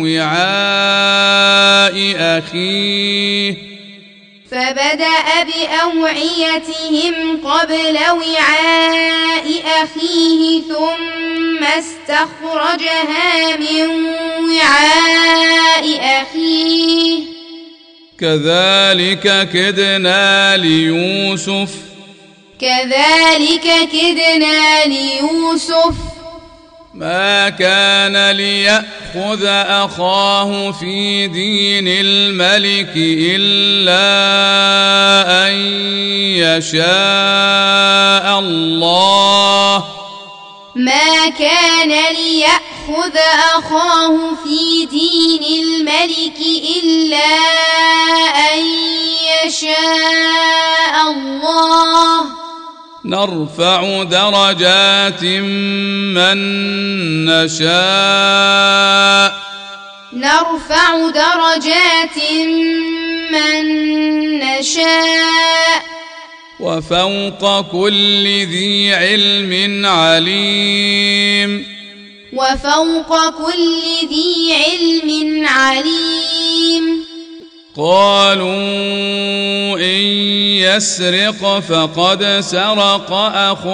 وعاء 0.00 1.96
أخيه 2.38 3.77
فبدأ 4.50 5.44
بأوعيتهم 5.44 7.14
قبل 7.44 7.98
وعاء 8.10 9.46
أخيه 9.82 10.62
ثم 10.62 11.64
استخرجها 11.64 13.56
من 13.56 14.04
وعاء 14.50 16.00
أخيه. 16.22 17.20
كذلك 18.20 19.48
كدنا 19.52 20.56
ليوسف. 20.56 21.70
كذلك 22.60 23.88
كدنا 23.92 24.84
ليوسف. 24.84 25.94
ما 26.98 27.48
كان 27.48 28.30
ليأخذ 28.30 29.44
أخاه 29.46 30.72
في 30.72 31.26
دين 31.26 31.88
الملك 31.88 32.92
إلا 33.36 34.08
أن 35.46 35.52
يشاء 36.42 36.78
الله. 38.38 39.84
ما 40.74 41.28
كان 41.38 41.88
ليأخذ 41.88 43.16
أخاه 43.58 44.34
في 44.44 44.86
دين 44.86 45.64
الملك 45.64 46.38
إلا 46.82 47.34
أن 48.54 48.64
يشاء 49.46 51.10
الله. 51.10 52.47
نرفع 53.08 54.02
درجات 54.02 55.24
من 56.14 56.38
نشاء. 57.24 57.72
نرفع 60.12 61.10
درجات 61.10 62.18
من 63.32 63.64
نشاء. 64.38 65.82
وفوق 66.60 67.60
كل 67.60 68.24
ذي 68.24 68.94
علم 68.94 69.86
عليم. 69.86 71.66
وفوق 72.32 73.30
كل 73.30 73.82
ذي 74.08 74.54
علم 74.54 75.46
عليم. 75.46 77.17
قالوا 77.78 78.54
إن 79.78 80.02
يسرق 80.66 81.58
فقد 81.58 82.40
سرق 82.40 83.12
أخ 83.12 83.66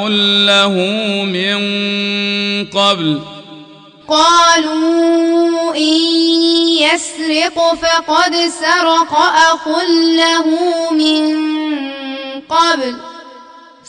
له 0.45 0.73
من 1.25 1.59
قبل. 2.65 3.21
قالوا 4.09 5.75
إن 5.77 6.01
يسرق 6.81 7.75
فقد 7.75 8.35
سرق 8.61 9.13
أخ 9.53 9.69
له 10.17 10.47
من 10.93 11.37
قبل. 12.41 12.97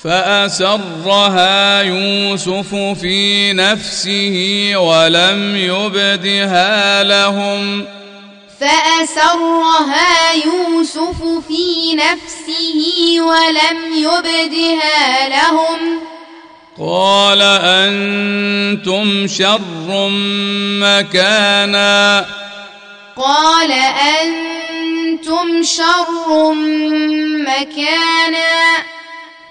فأسرها 0.04 1.82
يوسف 1.82 2.76
في 2.76 3.54
نفسه 3.54 4.72
ولم 4.76 5.56
يبدها 5.56 7.04
لهم. 7.04 7.95
فأسرها 8.66 10.34
يوسف 10.34 11.24
في 11.48 11.96
نفسه 11.96 13.22
ولم 13.22 13.78
يبدها 13.98 15.30
لهم. 15.30 15.80
قال 16.80 17.42
أنتم 17.62 19.28
شر 19.28 20.10
مكانا. 20.82 22.26
قال 23.16 23.72
أنتم 24.22 25.64
شر 25.64 26.54
مكانا. 27.48 28.56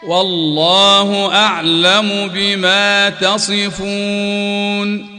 والله 0.07 1.35
أعلم 1.35 2.31
بما 2.35 3.11
تصفون. 3.11 5.14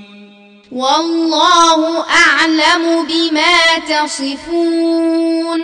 والله 0.76 2.04
أعلم 2.04 3.08
بما 3.08 3.80
تصفون. 3.88 5.62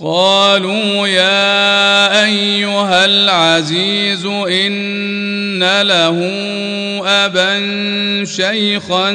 قالوا 0.00 1.06
يا 1.08 2.22
أيها 2.24 3.04
العزيز 3.04 4.24
إن 4.26 5.82
له 5.82 6.18
أبا 7.06 7.54
شيخا 8.36 9.10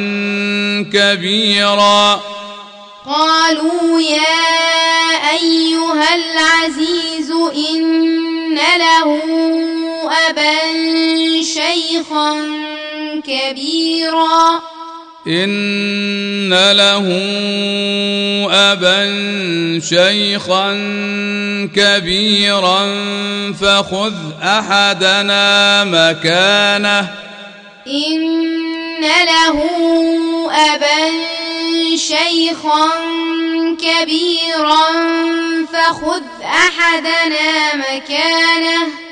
كبيرا. 0.94 2.22
قالوا 3.08 4.02
يا 4.02 4.50
أيها 5.32 6.16
العزيز 6.16 7.32
إن 7.72 8.56
له 8.56 9.20
أبا 10.30 10.60
شيخا 11.44 12.36
كبيرا. 13.28 14.62
إن 15.28 16.50
له 16.72 17.06
أبا 18.52 19.04
شيخا 19.90 20.74
كبيرا 21.76 22.80
فخذ 23.54 24.14
أحدنا 24.44 25.84
مكانه 25.84 27.08
إن 27.88 29.02
له 29.02 29.66
أبا 30.52 31.12
شيخا 31.96 32.90
كبيرا 33.76 34.88
فخذ 35.74 36.24
أحدنا 36.44 37.76
مكانه 37.76 39.09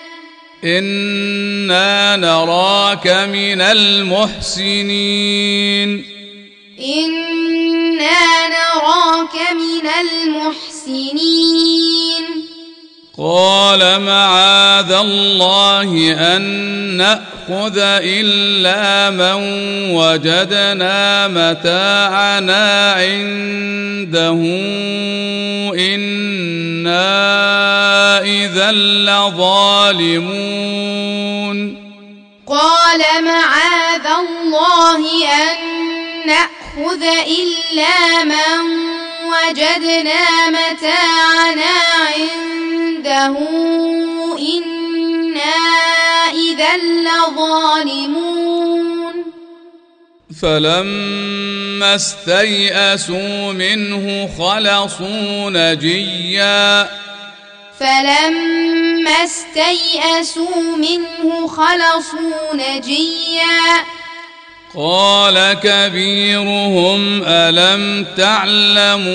إنا 0.67 2.15
نراك 2.15 3.07
من 3.07 3.61
المحسنين 3.61 5.09
إنا 6.79 8.47
نراك 8.47 9.35
من 9.55 9.87
المحسنين 10.27 11.27
قال 13.17 14.01
معاذ 14.01 14.91
الله 14.91 16.13
أن 16.35 16.41
نأخذ 16.97 17.36
إلا 18.03 19.09
من 19.09 19.39
وجدنا 19.95 21.27
متاعنا 21.27 22.91
عنده. 22.91 24.39
إنا 25.79 27.07
إذا 28.21 28.71
لظالمون. 28.71 29.87
قال 32.47 33.01
معاذ 33.23 34.05
الله 34.05 35.01
أن 35.25 35.57
نأخذ 36.27 37.03
إلا 37.27 38.23
من 38.23 38.59
وجدنا 39.27 40.49
متاعنا 40.49 41.75
عنده. 42.17 43.35
إنا 44.39 45.86
إذا 46.31 46.77
لظالمون. 46.77 48.57
فلما 50.41 51.95
استيئسوا 51.95 53.53
منه 53.53 54.29
خلصوا 54.37 55.49
نجيا. 55.49 56.89
فلما 57.79 59.11
استيئسوا 59.11 60.77
منه 60.77 61.47
خلصوا 61.47 62.53
نجيا. 62.53 63.85
قال 64.75 65.53
كبيرهم 65.63 67.23
ألم 67.23 68.05
تعلموا 68.17 69.07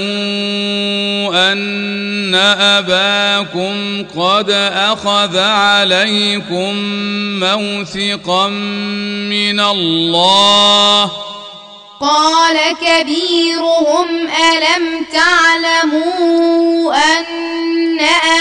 أن 1.52 2.34
أباكم 2.34 4.04
قد 4.16 4.50
أخذ 4.74 5.38
عليكم 5.38 6.74
موثقا 7.40 8.48
من 9.28 9.60
الله؟ 9.60 11.10
قال 12.00 12.58
كبيرهم 12.80 14.08
ألم 14.28 15.06
تعلموا 15.12 16.94
أن 16.94 17.24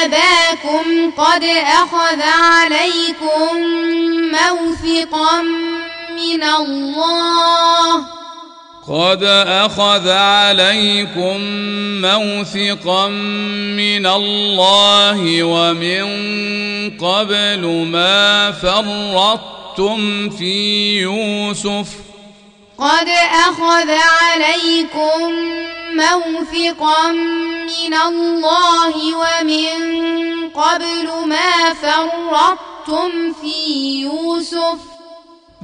أباكم 0.03 1.11
قد 1.17 1.43
أخذ 1.83 2.21
عليكم 2.21 3.57
موثقا 4.31 5.43
من 6.21 6.43
الله. 6.43 8.05
قد 8.87 9.23
أخذ 9.47 10.09
عليكم 10.09 11.37
موثقا 12.01 13.07
من 13.77 14.05
الله 14.05 15.43
ومن 15.43 16.03
قبل 16.97 17.87
ما 17.91 18.51
فرطتم 18.51 20.29
في 20.29 20.99
يوسف. 21.01 21.87
قد 22.77 23.07
أخذ 23.49 23.89
عليكم 24.21 25.31
موثقا 25.93 27.11
من 27.11 27.93
الله 27.93 28.95
ومن 29.15 29.79
قبل 30.49 31.07
ما 31.27 31.73
فرطتم 31.73 33.33
في 33.41 34.01
يوسف. 34.01 34.90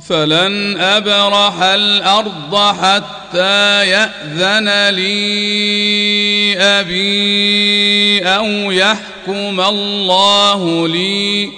فلن 0.05 0.77
أبرح 0.77 1.61
الأرض 1.61 2.55
حتى 2.55 3.87
يأذن 3.87 4.89
لي 4.89 6.57
أبي 6.59 8.21
أو 8.25 8.71
يحكم 8.71 9.61
الله 9.61 10.87
لي. 10.87 11.51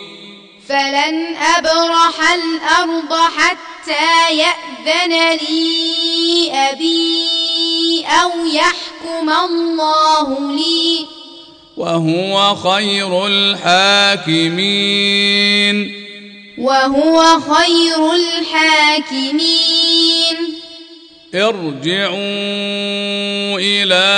فلن 0.69 1.35
أبرح 1.57 2.31
الأرض 2.33 3.13
حتى 3.37 4.37
يأذن 4.37 5.13
لي 5.37 6.51
أبي 6.53 8.05
أو 8.21 8.31
يحكم 8.45 9.29
الله 9.29 10.27
لي. 10.55 11.05
وهو 11.77 12.55
خير 12.55 13.27
الحاكمين. 13.27 14.79
وهو 16.59 17.39
خير 17.39 18.13
الحاكمين. 18.13 19.49
ارجعوا 21.35 22.17
إلى 23.59 24.09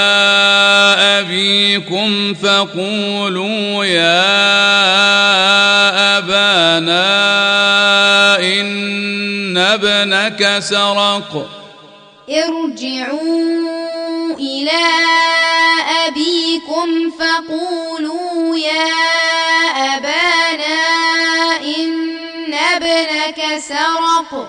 أبيكم 1.19 2.33
فقولوا 2.33 3.85
يا 3.85 4.27
أبانا 6.17 7.09
إن 8.39 9.57
ابنك 9.57 10.59
سرق. 10.59 11.49
ارجعوا 12.29 13.51
إلى 14.39 14.83
أبيكم 16.07 17.11
فقولوا 17.19 18.57
يا 18.57 19.20
سرق 24.29 24.47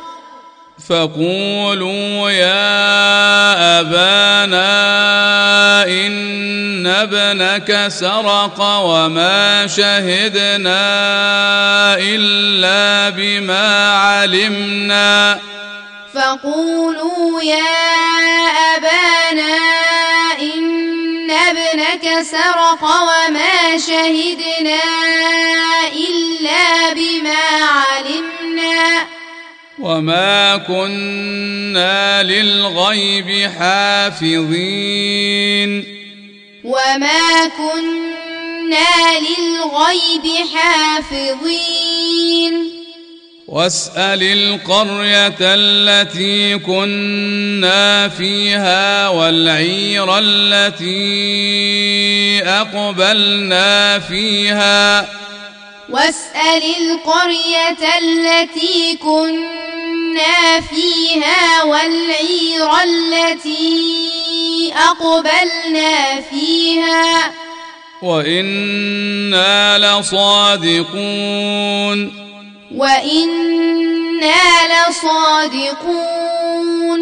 فقولوا 0.89 2.31
يا 2.31 3.81
أبانا 3.81 4.73
إن 5.87 6.87
ابنك 6.87 7.89
سرق 7.89 8.61
وما 8.61 9.67
شهدنا 9.67 10.85
إلا 11.99 13.11
بما 13.11 13.93
علمنا. 13.97 15.41
فقولوا 16.15 17.43
يا 17.43 17.75
أبانا 18.77 19.59
إن 20.41 21.31
ابنك 21.31 22.23
سرق 22.23 22.83
وما 22.83 23.79
شهدنا 23.79 24.83
إلا 25.95 26.93
بما 26.95 27.45
علمنا. 27.65 28.22
وما 29.83 30.57
كنا 30.57 32.23
للغيب 32.23 33.51
حافظين 33.59 34.93
وما 36.65 37.47
كنا 37.57 39.19
للغيب 39.19 40.27
حافظين 40.55 41.83
واسال 43.49 44.23
القريه 44.23 45.37
التي 45.41 46.59
كنا 46.59 48.09
فيها 48.09 49.09
والعير 49.09 50.19
التي 50.19 50.93
اقبلنا 52.45 53.99
فيها 53.99 55.22
واسأل 55.91 56.63
القرية 56.63 57.99
التي 57.99 58.97
كنا 58.97 60.61
فيها 60.61 61.63
والعير 61.63 62.71
التي 62.85 64.73
أقبلنا 64.75 66.21
فيها. 66.31 67.33
وإنا 68.03 69.79
لصادقون. 69.79 70.93
وإنا 72.75 74.35
لصادقون. 74.91 77.01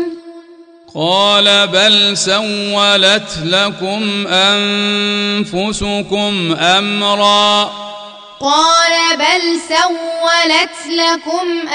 قال 0.94 1.66
بل 1.66 2.16
سولت 2.16 3.38
لكم 3.44 4.26
أنفسكم 4.26 6.32
أمرا. 6.60 7.89
قال 8.40 9.16
بل 9.16 9.60
سولت 9.68 10.76
لكم 10.88 11.68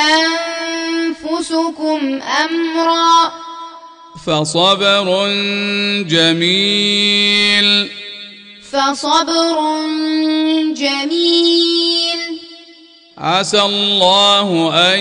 أنفسكم 1.23 2.21
أمرا 2.21 3.33
فصبر 4.25 5.27
جميل. 6.09 7.91
فصبر 8.71 9.57
جميل. 10.73 12.39
عسى 13.17 13.61
الله 13.61 14.73
أن 14.93 14.99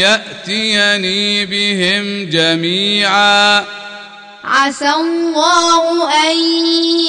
يأتيني 0.00 1.46
بهم 1.46 2.30
جميعا. 2.30 3.64
عسى 4.44 4.90
الله 4.90 6.10
أن 6.30 6.36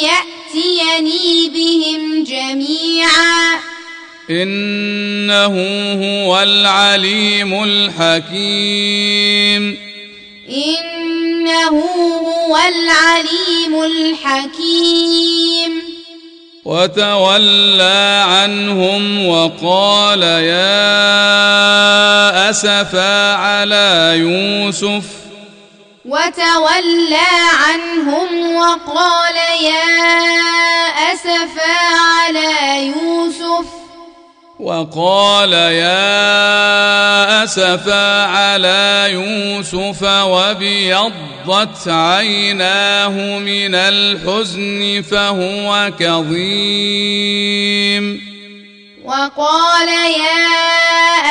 يأتيني 0.02 1.50
بهم 1.50 2.24
جميعا. 2.24 3.73
إنه 4.30 5.56
هو 5.94 6.42
العليم 6.42 7.64
الحكيم. 7.64 9.78
إنه 10.50 11.86
هو 12.20 12.58
العليم 12.58 13.84
الحكيم. 13.84 15.84
وتولى 16.66 18.24
عنهم 18.28 19.28
وقال 19.28 20.24
يا 20.24 20.90
أسفا 22.50 23.34
على 23.34 24.14
يوسف. 24.16 25.04
وتولى 26.06 27.32
عنهم 27.54 28.56
وقال 28.56 29.36
يا 29.64 29.84
أسفا 31.14 31.96
على 31.96 32.88
يوسف. 32.88 33.83
وقال 34.60 35.54
يا 35.54 37.44
اسفا 37.44 38.24
على 38.24 39.10
يوسف 39.12 40.04
وابيضت 40.04 41.88
عيناه 41.88 43.40
من 43.40 43.76
الحزن 43.76 45.04
فهو 45.12 45.92
كظيم. 46.00 47.24
وقال 49.06 49.90
يا 49.90 50.44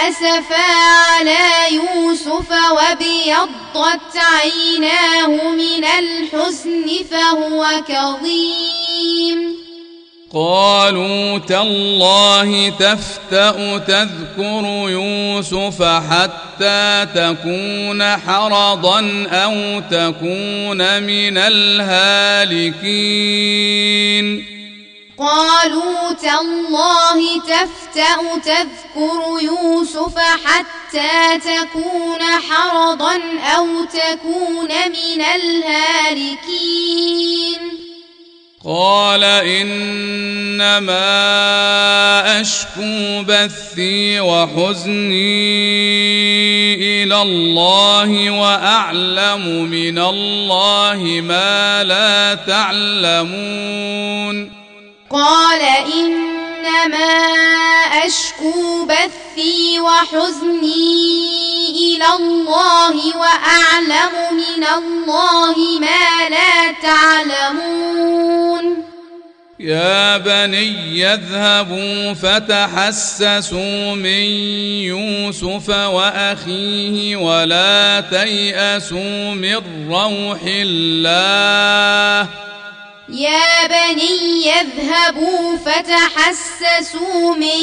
أسفا 0.09 0.73
على 1.09 1.75
يوسف 1.75 2.51
وابيضت 2.51 4.17
عيناه 4.17 5.53
من 5.53 5.85
الحزن 5.85 7.05
فهو 7.11 7.67
كظيم. 7.89 9.62
قالوا 10.35 11.39
تالله 11.39 12.69
تفتأ 12.69 13.79
تذكر 13.79 14.65
يوسف 14.89 15.83
حتى 15.83 17.07
تكون 17.15 18.17
حرضا 18.17 19.27
أو 19.31 19.81
تكون 19.91 21.03
من 21.03 21.39
الهالكين. 21.39 22.67
قالوا 25.19 26.13
تالله 26.13 27.41
تفتأ 27.41 28.39
تذكر 28.45 29.21
يوسف 29.43 30.19
حتى 30.19 31.39
تكون 31.39 32.23
حرضا 32.51 33.21
أو 33.57 33.67
تكون 33.85 34.69
من 34.69 35.21
الهالكين. 35.35 36.63
قال 38.65 39.25
إنما 39.25 41.01
أشكو 42.41 43.23
بثي 43.23 44.21
وحزني 44.21 45.43
إلى 47.03 47.23
الله 47.23 48.31
وأعلم 48.31 49.65
من 49.71 49.99
الله 49.99 51.21
ما 51.23 51.85
لا 51.85 52.35
تعلمون 52.35 53.83
قال 55.13 55.61
إنما 55.95 57.15
أشكو 58.07 58.85
بثي 58.85 59.81
وحزني 59.81 61.33
إلى 61.71 62.07
الله 62.21 63.17
وأعلم 63.17 64.13
من 64.33 64.65
الله 64.65 65.57
ما 65.81 66.29
لا 66.29 66.73
تعلمون. 66.83 68.85
يا 69.61 70.19
بني 70.19 70.99
يذهبوا 70.99 72.13
فتحسسوا 72.13 73.95
من 73.95 74.25
يوسف 74.91 75.69
وأخيه 75.69 77.17
ولا 77.17 78.01
تيأسوا 78.11 79.35
من 79.35 79.89
روح 79.91 80.41
الله. 80.45 82.29
يا 83.13 83.67
بني 83.67 84.47
يذهبوا 84.47 85.57
فتحسسوا 85.57 87.35
من 87.35 87.61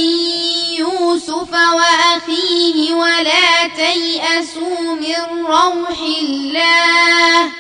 يوسف 0.80 1.53
وأخيه 1.53 2.93
ولا 2.93 3.67
تيأسوا 3.76 4.95
من 4.95 5.45
روح 5.45 5.99
الله. 6.21 7.51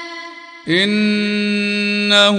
إنه 0.67 2.37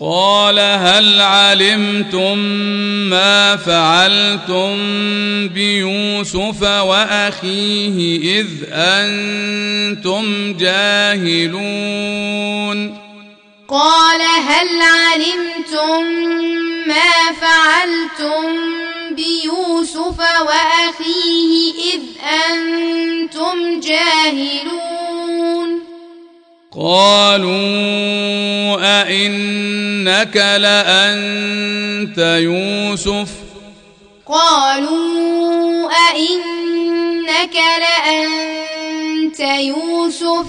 قال 0.00 0.58
هل 0.58 1.20
علمتم 1.20 2.38
ما 3.08 3.56
فعلتم 3.56 4.76
بيوسف 5.48 6.62
وأخيه 6.62 8.18
إذ 8.40 8.46
أنتم 8.72 10.52
جاهلون؟ 10.56 11.96
قال 13.68 14.20
هل 14.20 14.68
علمتم 14.82 16.04
ما 16.86 17.32
فعلتم 17.40 18.56
بيوسف 19.10 20.18
وأخيه 20.20 21.72
إذ 21.94 22.02
أنتم 22.50 23.80
جاهلون؟ 23.80 25.05
قالوا 26.76 27.52
أئنك 29.02 30.36
لأنت 30.36 32.18
يوسف؟ 32.18 33.28
قالوا 34.26 35.90
أئنك 36.10 37.56
لأنت 37.78 39.40
يوسف؟ 39.40 40.46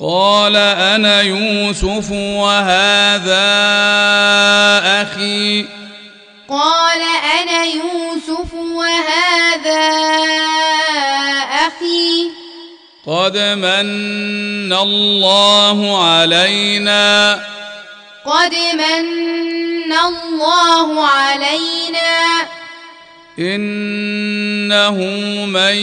قال 0.00 0.56
أنا 0.56 1.22
يوسف 1.22 2.10
وهذا 2.10 3.50
أخي. 5.02 5.66
قال 6.48 7.02
أنا 7.40 7.64
يوسف 7.64 8.54
وهذا 8.54 9.88
أخي. 11.66 12.19
قد 13.06 13.38
من 13.38 14.72
الله 14.72 16.04
علينا. 16.04 17.34
قد 18.26 18.54
من 18.74 19.92
الله 19.92 21.06
علينا. 21.06 22.48
إنه 23.38 24.94
من 25.46 25.74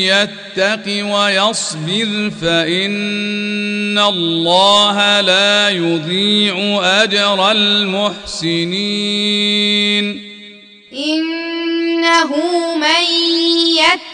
يتق 0.00 0.86
ويصبر 0.86 2.30
فإن 2.42 3.98
الله 3.98 5.20
لا 5.20 5.68
يضيع 5.70 6.80
أجر 7.02 7.50
المحسنين. 7.50 8.64
إنه 10.92 12.36
من 12.76 13.04
يتق 13.76 14.13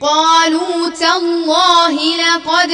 قالوا 0.00 0.88
تالله 1.00 1.94
لقد 2.16 2.70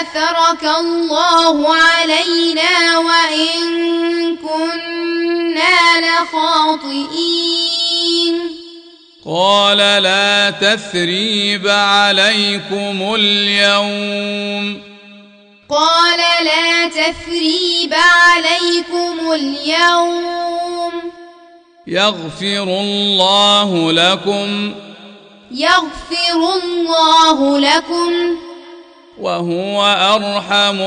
آثرك 0.00 0.64
الله 0.80 1.74
علينا 1.74 2.98
وإن 2.98 4.36
كنا 4.36 6.00
لخاطئين. 6.00 6.98
قال 9.26 9.76
لا 9.76 10.50
تثريب 10.50 11.68
عليكم 11.68 13.14
اليوم. 13.14 14.82
قال 15.70 16.18
لا 16.44 16.88
تثريب 16.88 17.94
عليكم 17.94 19.32
اليوم. 19.32 20.92
يغفر 21.86 22.62
الله 22.62 23.92
لكم 23.92 24.74
يغفر 25.50 26.60
الله 26.62 27.58
لكم 27.58 28.36
وهو 29.18 29.84
أرحم 29.84 30.80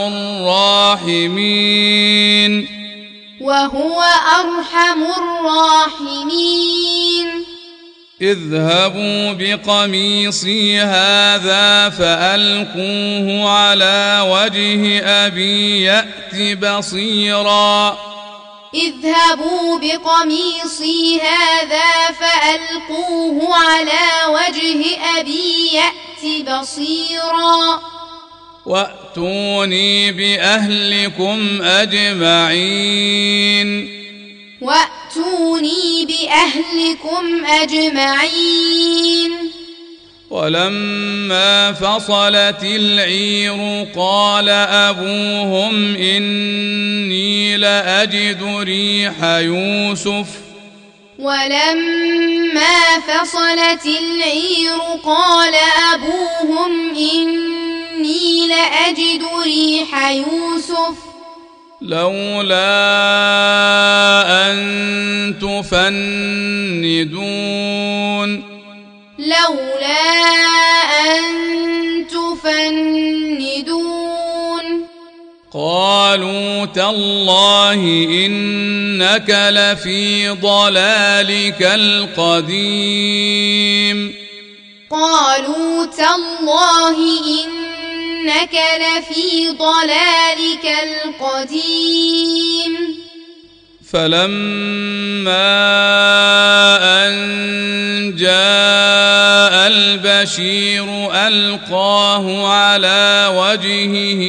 الراحمين. 1.04 2.68
وهو 3.42 4.04
أرحم 4.40 5.04
الراحمين. 5.04 7.28
اذهبوا 8.22 9.34
بقميصي 9.34 10.80
هذا 10.80 11.90
فألقوه 11.90 13.50
على 13.50 14.26
وجه 14.30 15.06
أبي 15.06 15.82
يات 15.82 16.58
بصيرا. 16.58 18.11
اذهبوا 18.74 19.80
بقميصي 19.80 21.22
هذا 21.22 22.16
فألقوه 22.20 23.56
على 23.56 24.26
وجه 24.28 24.98
أبي 25.20 25.68
يأت 25.74 26.48
بصيرا. 26.50 27.82
وأتوني 28.66 30.12
بأهلكم 30.12 31.62
أجمعين. 31.62 32.82
وأتوني 34.62 36.06
بأهلكم 36.06 37.46
أجمعين. 37.46 39.32
ولما 40.32 41.72
فصلت 41.72 42.64
العير 42.64 43.88
قال 43.96 44.50
أبوهم 44.50 45.96
إني 45.96 47.58
لأجد 47.58 48.44
ريح 48.44 49.24
يوسف. 49.24 50.28
ولما 51.20 53.00
فصلت 53.08 53.86
العير 53.86 54.80
قال 55.06 55.54
أبوهم 55.94 56.96
إني 56.96 58.48
لأجد 58.48 59.22
ريح 59.44 60.10
يوسف. 60.12 60.98
لولا 61.82 62.62
أن 64.52 64.58
تفندون. 65.42 66.52
لولا 69.22 70.14
أن 71.08 71.24
تفندون. 72.08 73.42
قالوا 75.54 76.66
تالله 76.66 77.84
إنك 78.26 79.30
لفي 79.30 80.30
ضلالك 80.30 81.62
القديم. 81.62 83.02
قالوا 84.92 85.86
تالله 85.86 86.98
إنك 87.44 88.62
لفي 88.82 89.50
ضلالك 89.50 90.66
القديم. 90.84 92.74
فلما 93.94 95.48
أن 97.08 97.14
جاء 98.16 99.68
البشير 99.68 101.12
ألقاه 101.28 102.48
على 102.48 103.32
وجهه 103.36 104.24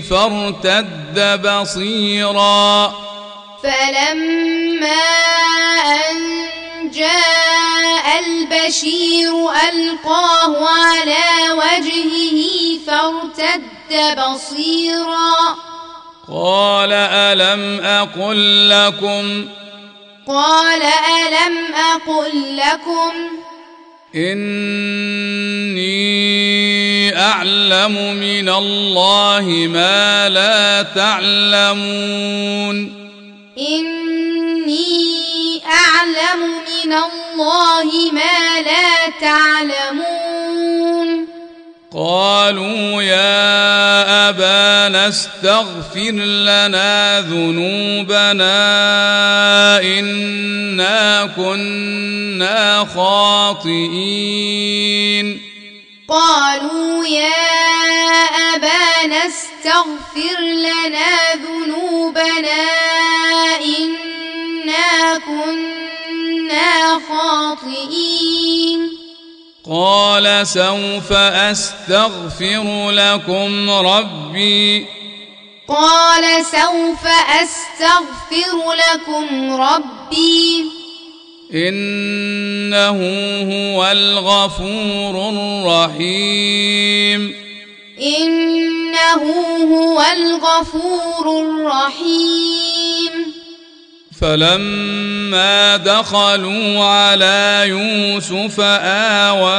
فارتد 0.00 1.40
بصيرا. 1.46 2.94
فلما 3.62 5.08
أن 5.84 6.16
جاء 6.90 8.06
البشير 8.18 9.32
ألقاه 9.50 10.68
على 10.68 11.52
وجهه 11.52 12.40
فارتد 12.86 14.18
بصيرا. 14.18 15.56
قال 16.28 16.92
ألم 16.92 17.80
أقل 17.84 18.68
لكم 18.68 19.48
قال 20.26 20.82
ألم 20.82 21.74
أقل 21.74 22.56
لكم 22.56 23.12
إني 24.14 25.88
أعلم 27.18 28.14
من 28.14 28.48
الله 28.48 29.66
ما 29.72 30.28
لا 30.28 30.82
تعلمون 30.82 32.28
إني 33.58 34.98
أعلم 35.66 36.40
من 36.84 36.92
الله 36.92 38.10
ما 38.12 38.60
لا 38.62 39.10
تعلمون 39.20 40.37
قالوا 41.94 43.02
يا 43.02 44.28
أبانا 44.28 45.08
استغفر 45.08 46.12
لنا 46.12 47.20
ذنوبنا 47.20 48.52
إنا 49.80 51.26
كنا 51.36 52.84
خاطئين. 52.94 54.38
قالوا 56.08 57.06
يا 57.06 57.44
أبانا 58.54 59.26
استغفر 59.26 60.40
لنا 60.40 61.34
ذنوبنا 61.34 62.64
إنا 63.64 65.18
كنا 65.26 65.67
قال 69.70 70.46
سوف 70.46 71.12
أستغفر 71.12 72.90
لكم 72.90 73.70
ربي. 73.70 74.86
قال 75.68 76.44
سوف 76.44 77.06
أستغفر 77.42 78.72
لكم 78.72 79.60
ربي. 79.60 80.64
إنه 81.54 82.98
هو 83.52 83.92
الغفور 83.92 85.28
الرحيم. 85.28 87.34
إنه 88.18 89.22
هو 89.74 90.02
الغفور 90.12 91.40
الرحيم. 91.40 93.37
فلما 94.20 95.76
دخلوا 95.76 96.84
على 96.84 97.64
يوسف 97.66 98.60
آوى 98.60 99.58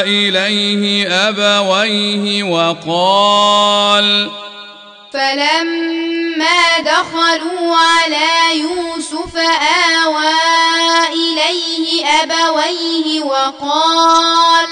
إليه 0.00 1.08
أبويه 1.28 2.42
وقال 2.42 4.30
فلما 5.12 6.78
دخلوا 6.80 7.76
على 7.76 8.58
يوسف 8.60 9.36
آوى 10.04 10.34
إليه 11.12 12.06
أبويه 12.22 13.22
وقال 13.22 14.68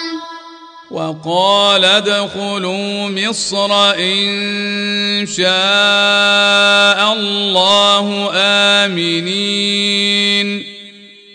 وقال 0.90 1.84
ادخلوا 1.84 3.08
مصر 3.08 3.94
إن 3.94 5.26
شاء 5.36 7.12
الله 7.12 8.30
آمنين. 8.34 10.64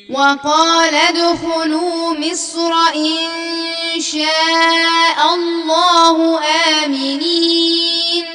وقال 0.09 0.95
ادخلوا 0.95 2.17
مصر 2.17 2.71
إن 2.95 4.01
شاء 4.01 5.34
الله 5.34 6.39
آمنين. 6.85 8.25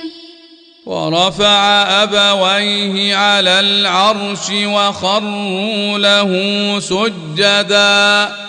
ورفع 0.86 1.82
أبويه 2.02 3.16
على 3.16 3.60
العرش 3.60 4.50
وخروا 4.50 5.98
له 5.98 6.30
سجداً. 6.80 8.48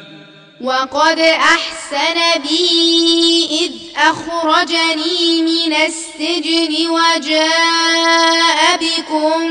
وقد 0.63 1.19
أحسن 1.19 2.41
بي 2.43 3.47
إذ 3.61 3.71
أخرجني 3.97 5.41
من 5.41 5.73
السجن 5.73 6.89
وجاء 6.89 8.77
بكم 8.77 9.41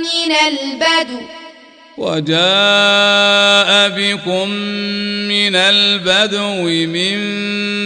من 0.00 0.34
البدو 0.48 1.20
وجاء 1.98 3.88
بكم 3.88 4.48
من 5.28 5.56
البدو 5.56 6.62
من 6.86 7.18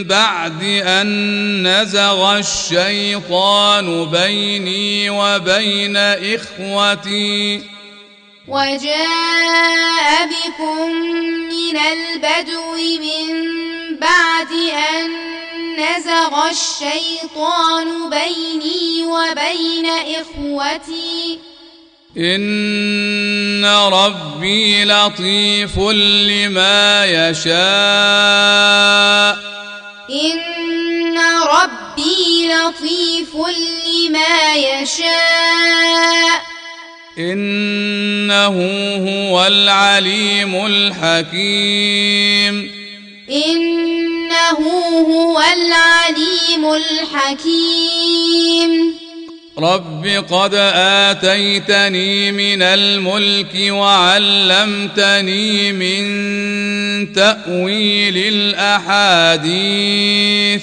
بعد 0.04 0.62
أن 0.84 1.68
نزغ 1.68 2.38
الشيطان 2.38 4.04
بيني 4.04 5.10
وبين 5.10 5.96
إخوتي 5.96 7.77
وجاء 8.48 10.26
بكم 10.26 10.90
من 11.52 11.76
البدو 11.76 12.76
من 12.76 13.28
بعد 14.00 14.52
أن 14.92 15.10
نزغ 15.78 16.32
الشيطان 16.50 18.10
بيني 18.10 19.02
وبين 19.02 19.86
إخوتي. 19.86 21.38
إن 22.16 23.64
ربي 23.64 24.84
لطيف 24.84 25.78
لما 25.78 27.04
يشاء. 27.04 27.48
إن 30.10 31.18
ربي 31.44 32.48
لطيف 32.48 33.34
لما 33.34 34.54
يشاء. 34.54 36.57
إنه 37.18 38.56
هو 38.96 39.46
العليم 39.46 40.66
الحكيم. 40.66 42.70
إنه 43.30 44.58
هو 45.08 45.40
العليم 45.40 46.74
الحكيم. 46.74 48.70
رب 49.58 50.24
قد 50.30 50.54
آتيتني 50.74 52.32
من 52.32 52.62
الملك 52.62 53.70
وعلمتني 53.70 55.72
من 55.72 57.12
تأويل 57.12 58.16
الأحاديث. 58.16 60.62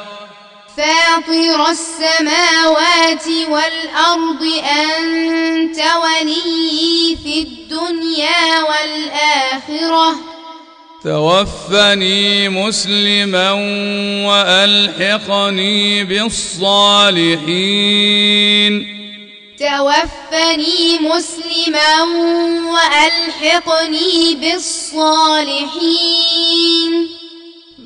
فاطر 0.81 1.61
السماوات 1.69 3.27
والأرض 3.49 4.43
أنت 4.89 5.77
وليي 5.77 7.17
في 7.23 7.35
الدنيا 7.41 8.61
والآخرة. 8.61 10.15
توفني 11.03 12.49
مسلما 12.49 13.51
وألحقني 14.27 16.03
بالصالحين. 16.03 16.51
توفني 19.59 20.99
مسلما 20.99 22.03
وألحقني 22.73 24.35
بالصالحين. 24.35 25.61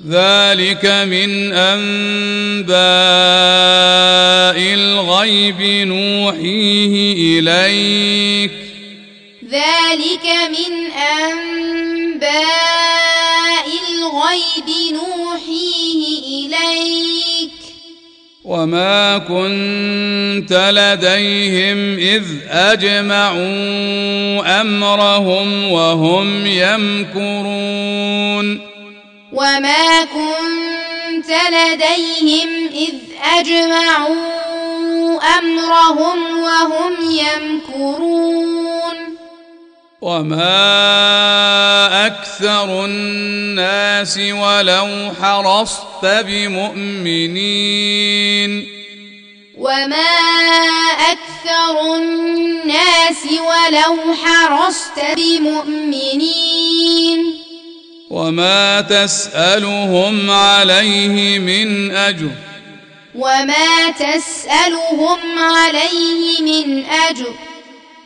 ذلك 0.09 0.85
من 0.85 1.53
أنباء 1.53 2.75
الغيب 4.73 5.61
نوحيه 5.87 7.13
إليك. 7.39 8.51
ذلك 9.51 10.25
من 10.49 10.91
أنباء 10.91 12.35
الغيب 13.89 14.69
نوحيه 14.93 16.01
إليك. 16.45 17.51
وما 18.43 19.17
كنت 19.17 20.53
لديهم 20.53 21.97
إذ 21.97 22.23
أجمعوا 22.49 24.61
أمرهم 24.61 25.71
وهم 25.71 26.47
يمكرون. 26.47 28.74
وما 29.35 30.05
كنت 30.05 31.31
لديهم 31.51 32.67
اذ 32.67 32.93
اجمعوا 33.37 35.19
امرهم 35.39 36.39
وهم 36.39 36.93
يمكرون 37.01 38.95
وما 40.01 40.55
أكثر 42.07 42.85
الناس 42.85 44.17
ولو 44.17 45.11
حرصت 45.21 46.05
بمؤمنين 46.05 47.55
وما 49.57 50.15
أكثر 51.11 51.95
الناس 51.95 53.23
ولو 53.25 54.13
حرصت 54.13 54.99
بمؤمنين 55.17 56.65
وما 58.09 58.81
تسألهم 58.81 60.31
عليه 60.31 61.39
من 61.39 61.91
أجر. 61.91 62.29
وما 63.15 63.91
تسألهم 63.91 65.19
عليه 65.39 66.41
من 66.41 66.85
أجر. 66.85 67.33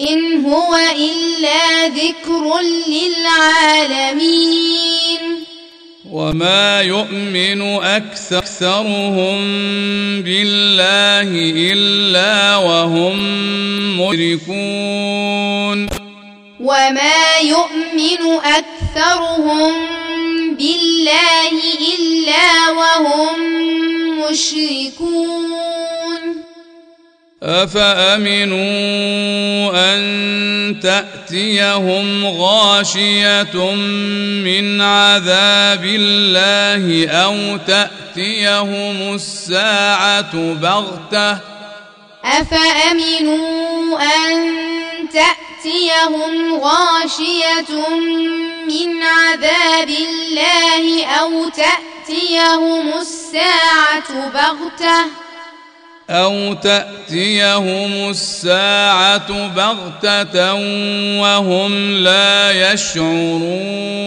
إن 0.00 0.44
هو 0.44 0.76
إلا 0.96 1.86
ذكر 1.86 2.60
للعالمين. 2.88 4.44
وما 6.10 6.80
يؤمن 6.82 7.62
اكثرهم 7.84 9.40
بالله 10.22 11.28
الا 11.72 12.56
وهم 12.56 13.16
مشركون 14.00 15.88
وما 16.60 17.36
يؤمن 17.42 18.22
اكثرهم 18.44 19.72
بالله 20.58 21.52
الا 21.96 22.70
وهم 22.70 23.38
مشركون 24.20 25.64
أفأمنوا 27.44 28.56
أن 29.94 30.80
تأتيهم 30.82 32.26
غاشية 32.26 33.74
من 34.44 34.80
عذاب 34.80 35.84
الله 35.84 37.10
أو 37.10 37.56
تأتيهم 37.56 39.14
الساعة 39.14 40.36
بغتة؟ 40.54 41.38
أفأمنوا 42.24 43.98
أن 44.02 44.54
تأتيهم 45.12 46.60
غاشية 46.60 47.88
من 48.66 49.02
عذاب 49.02 49.88
الله 49.88 51.06
أو 51.06 51.48
تأتيهم 51.48 52.92
الساعة 53.00 54.30
بغتة؟ 54.34 55.23
أو 56.10 56.52
تأتيهم 56.54 58.10
الساعة 58.10 59.48
بغتة 59.48 60.54
وهم 61.20 61.90
لا 61.90 62.72
يشعرون 62.72 64.04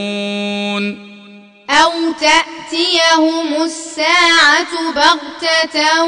أو 1.70 1.92
تأتيهم 2.20 3.64
الساعة 3.64 4.94
بغتة 4.96 6.04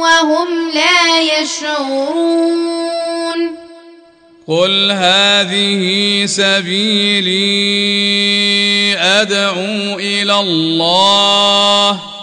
وهم 0.00 0.70
لا 0.74 1.20
يشعرون 1.40 2.86
قل 4.48 4.90
هذه 4.92 6.26
سبيلي 6.26 7.36
أدعو 8.98 9.98
إلى 9.98 10.40
الله 10.40 12.15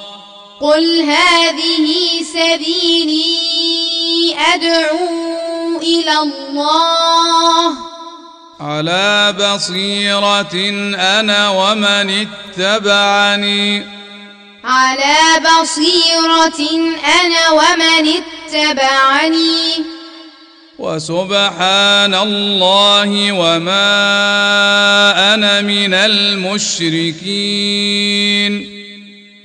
قل 0.64 1.02
هذه 1.02 1.88
سبيلي 2.24 3.36
أدعو 4.54 5.80
إلى 5.82 6.20
الله. 6.20 7.78
على 8.60 9.36
بصيرة 9.40 10.56
أنا 10.96 11.50
ومن 11.50 12.28
اتبعني. 12.28 13.86
على 14.64 15.18
بصيرة 15.40 16.62
أنا 17.22 17.50
ومن 17.52 18.08
اتبعني. 18.08 19.86
وسبحان 20.80 22.16
الله 22.16 23.32
وما 23.32 23.74
أنا 25.34 25.62
من 25.62 25.94
المشركين. 25.94 27.24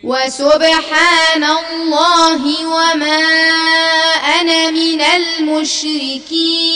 وسبحان 0.03 1.45
الله 1.45 2.43
وما 2.67 3.21
أنا 4.41 4.71
من 4.71 5.01
المشركين. 5.01 6.69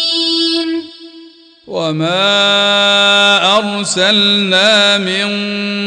وما 1.66 2.18
أرسلنا 3.58 4.98
من 4.98 5.28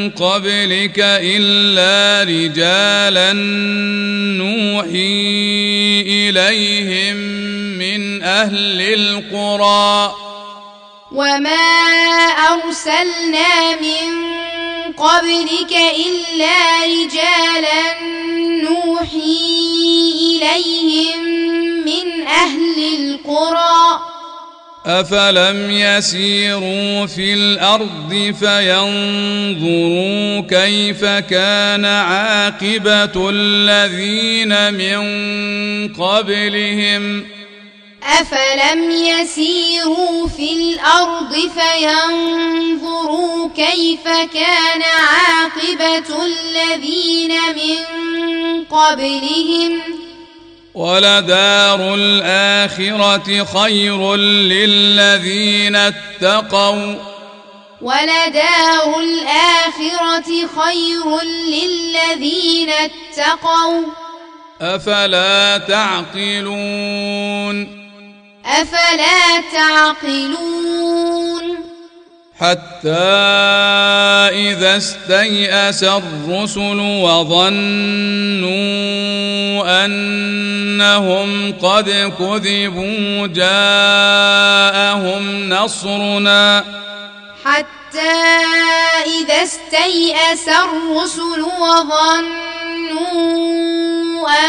قبلك 0.10 0.99
إلا 0.99 2.24
رجالا 2.24 3.34
نوحي 4.40 5.22
إليهم 6.07 7.16
من 7.78 8.24
أهل 8.24 8.82
القرى. 8.82 10.16
وما 11.12 11.68
أرسلنا 12.53 13.76
من 13.76 14.36
قبلك 14.97 15.73
إلا 16.05 16.57
رجالا 16.85 17.84
نوحي 18.63 19.39
إليهم 20.22 21.19
من 21.85 22.27
أهل 22.27 22.77
القرى. 22.99 23.99
أفلم 24.85 25.72
يسيروا 25.72 27.05
في 27.05 27.34
الأرض 27.34 28.34
فينظروا 28.39 30.41
كيف 30.41 31.05
كان 31.05 31.85
عاقبة 31.85 33.30
الذين 33.30 34.73
من 34.73 35.03
قبلهم 35.93 37.22
ۖ. 37.22 37.26
أفلم 38.06 38.91
يسيروا 38.91 40.27
في 40.27 40.53
الأرض 40.53 41.34
فينظروا 41.34 43.49
كيف 43.56 44.03
كان 44.34 44.82
عاقبة 44.82 46.26
الذين 46.26 47.32
من 47.32 47.77
قبلهم 48.64 49.82
ولدار 50.73 51.95
الآخرة 51.95 53.44
خير 53.44 54.15
للذين 54.15 55.76
اتقوا 55.76 56.95
ولدار 57.82 58.99
الآخرة 58.99 60.48
خير 60.48 61.22
للذين 61.48 62.69
اتقوا 62.69 63.82
أفلا 64.61 65.57
تعقلون 65.57 67.06
أفلا 68.45 69.41
تعقلون؟ 69.53 70.95
حتى 72.39 72.89
إذا 74.31 74.77
استيأس 74.77 75.84
الرسل 75.84 76.80
وظنوا 76.80 78.55
أنهم 79.85 81.53
قد 81.53 81.89
كذبوا 82.19 83.27
جاءهم 83.27 84.69
نصرنا 85.49 86.63
حتى 87.95 88.35
إذا 89.05 89.43
استيأس 89.43 90.47
الرسل 90.47 91.41
وظنوا 91.59 92.95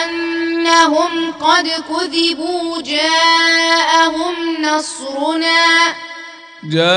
أنهم 0.05 1.33
قد 1.33 1.69
كذبوا 1.69 2.83
جاءهم 2.83 4.63
نصرنا. 4.63 5.95
جاءهم 6.65 6.89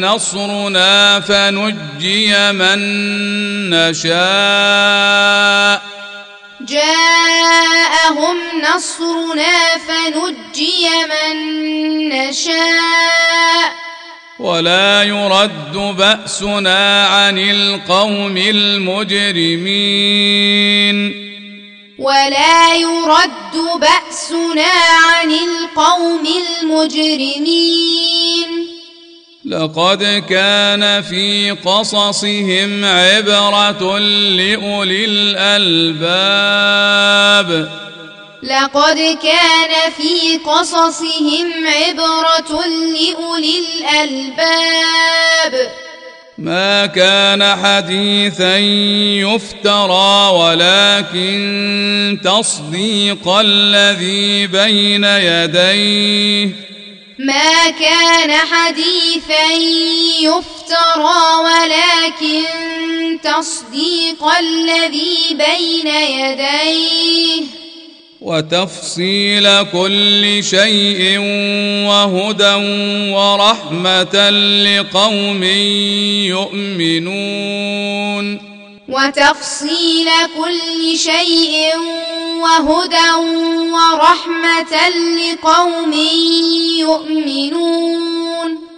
نصرنا 0.00 1.20
فنجي 1.20 2.52
من 2.52 2.78
نشاء. 3.70 5.82
جاءهم 6.60 8.36
نصرنا 8.60 9.78
فنجي 9.88 10.88
من 11.10 11.36
نشاء. 12.08 13.91
ولا 14.42 15.02
يرد 15.02 15.96
بأسنا 15.96 17.06
عن 17.06 17.38
القوم 17.38 18.36
المجرمين. 18.36 19.42
ولا 21.98 22.74
يرد 22.74 23.54
بأسنا 23.80 24.72
عن 25.04 25.30
القوم 25.30 26.26
المجرمين. 26.62 28.48
لقد 29.44 30.24
كان 30.28 31.02
في 31.02 31.50
قصصهم 31.50 32.84
عبرة 32.84 33.98
لأولي 33.98 35.04
الألباب. 35.04 36.32
لقد 38.42 39.18
كان 39.22 39.92
في 39.96 40.38
قصصهم 40.38 41.52
عبرة 41.66 42.66
لأولي 42.66 43.58
الألباب. 43.78 45.70
ما 46.38 46.86
كان 46.86 47.56
حديثا 47.64 48.58
يفترى 49.22 50.30
ولكن 50.32 52.18
تصديق 52.24 53.28
الذي 53.28 54.46
بين 54.46 55.04
يديه. 55.04 56.48
ما 57.18 57.70
كان 57.70 58.32
حديثا 58.32 59.52
يفترى 60.20 61.22
ولكن 61.44 62.44
تصديق 63.22 64.24
الذي 64.24 65.18
بين 65.30 65.86
يديه. 65.86 67.61
وتفصيل 68.22 69.62
كل 69.62 70.44
شيء 70.44 71.18
وهدى 71.88 72.54
ورحمة 73.10 74.30
لقوم 74.64 75.42
يؤمنون. 76.30 78.26
وتفصيل 78.88 80.08
كل 80.38 80.98
شيء 80.98 81.74
وهدى 82.42 83.10
ورحمة 83.72 84.74
لقوم 85.18 85.92
يؤمنون. 86.78 88.71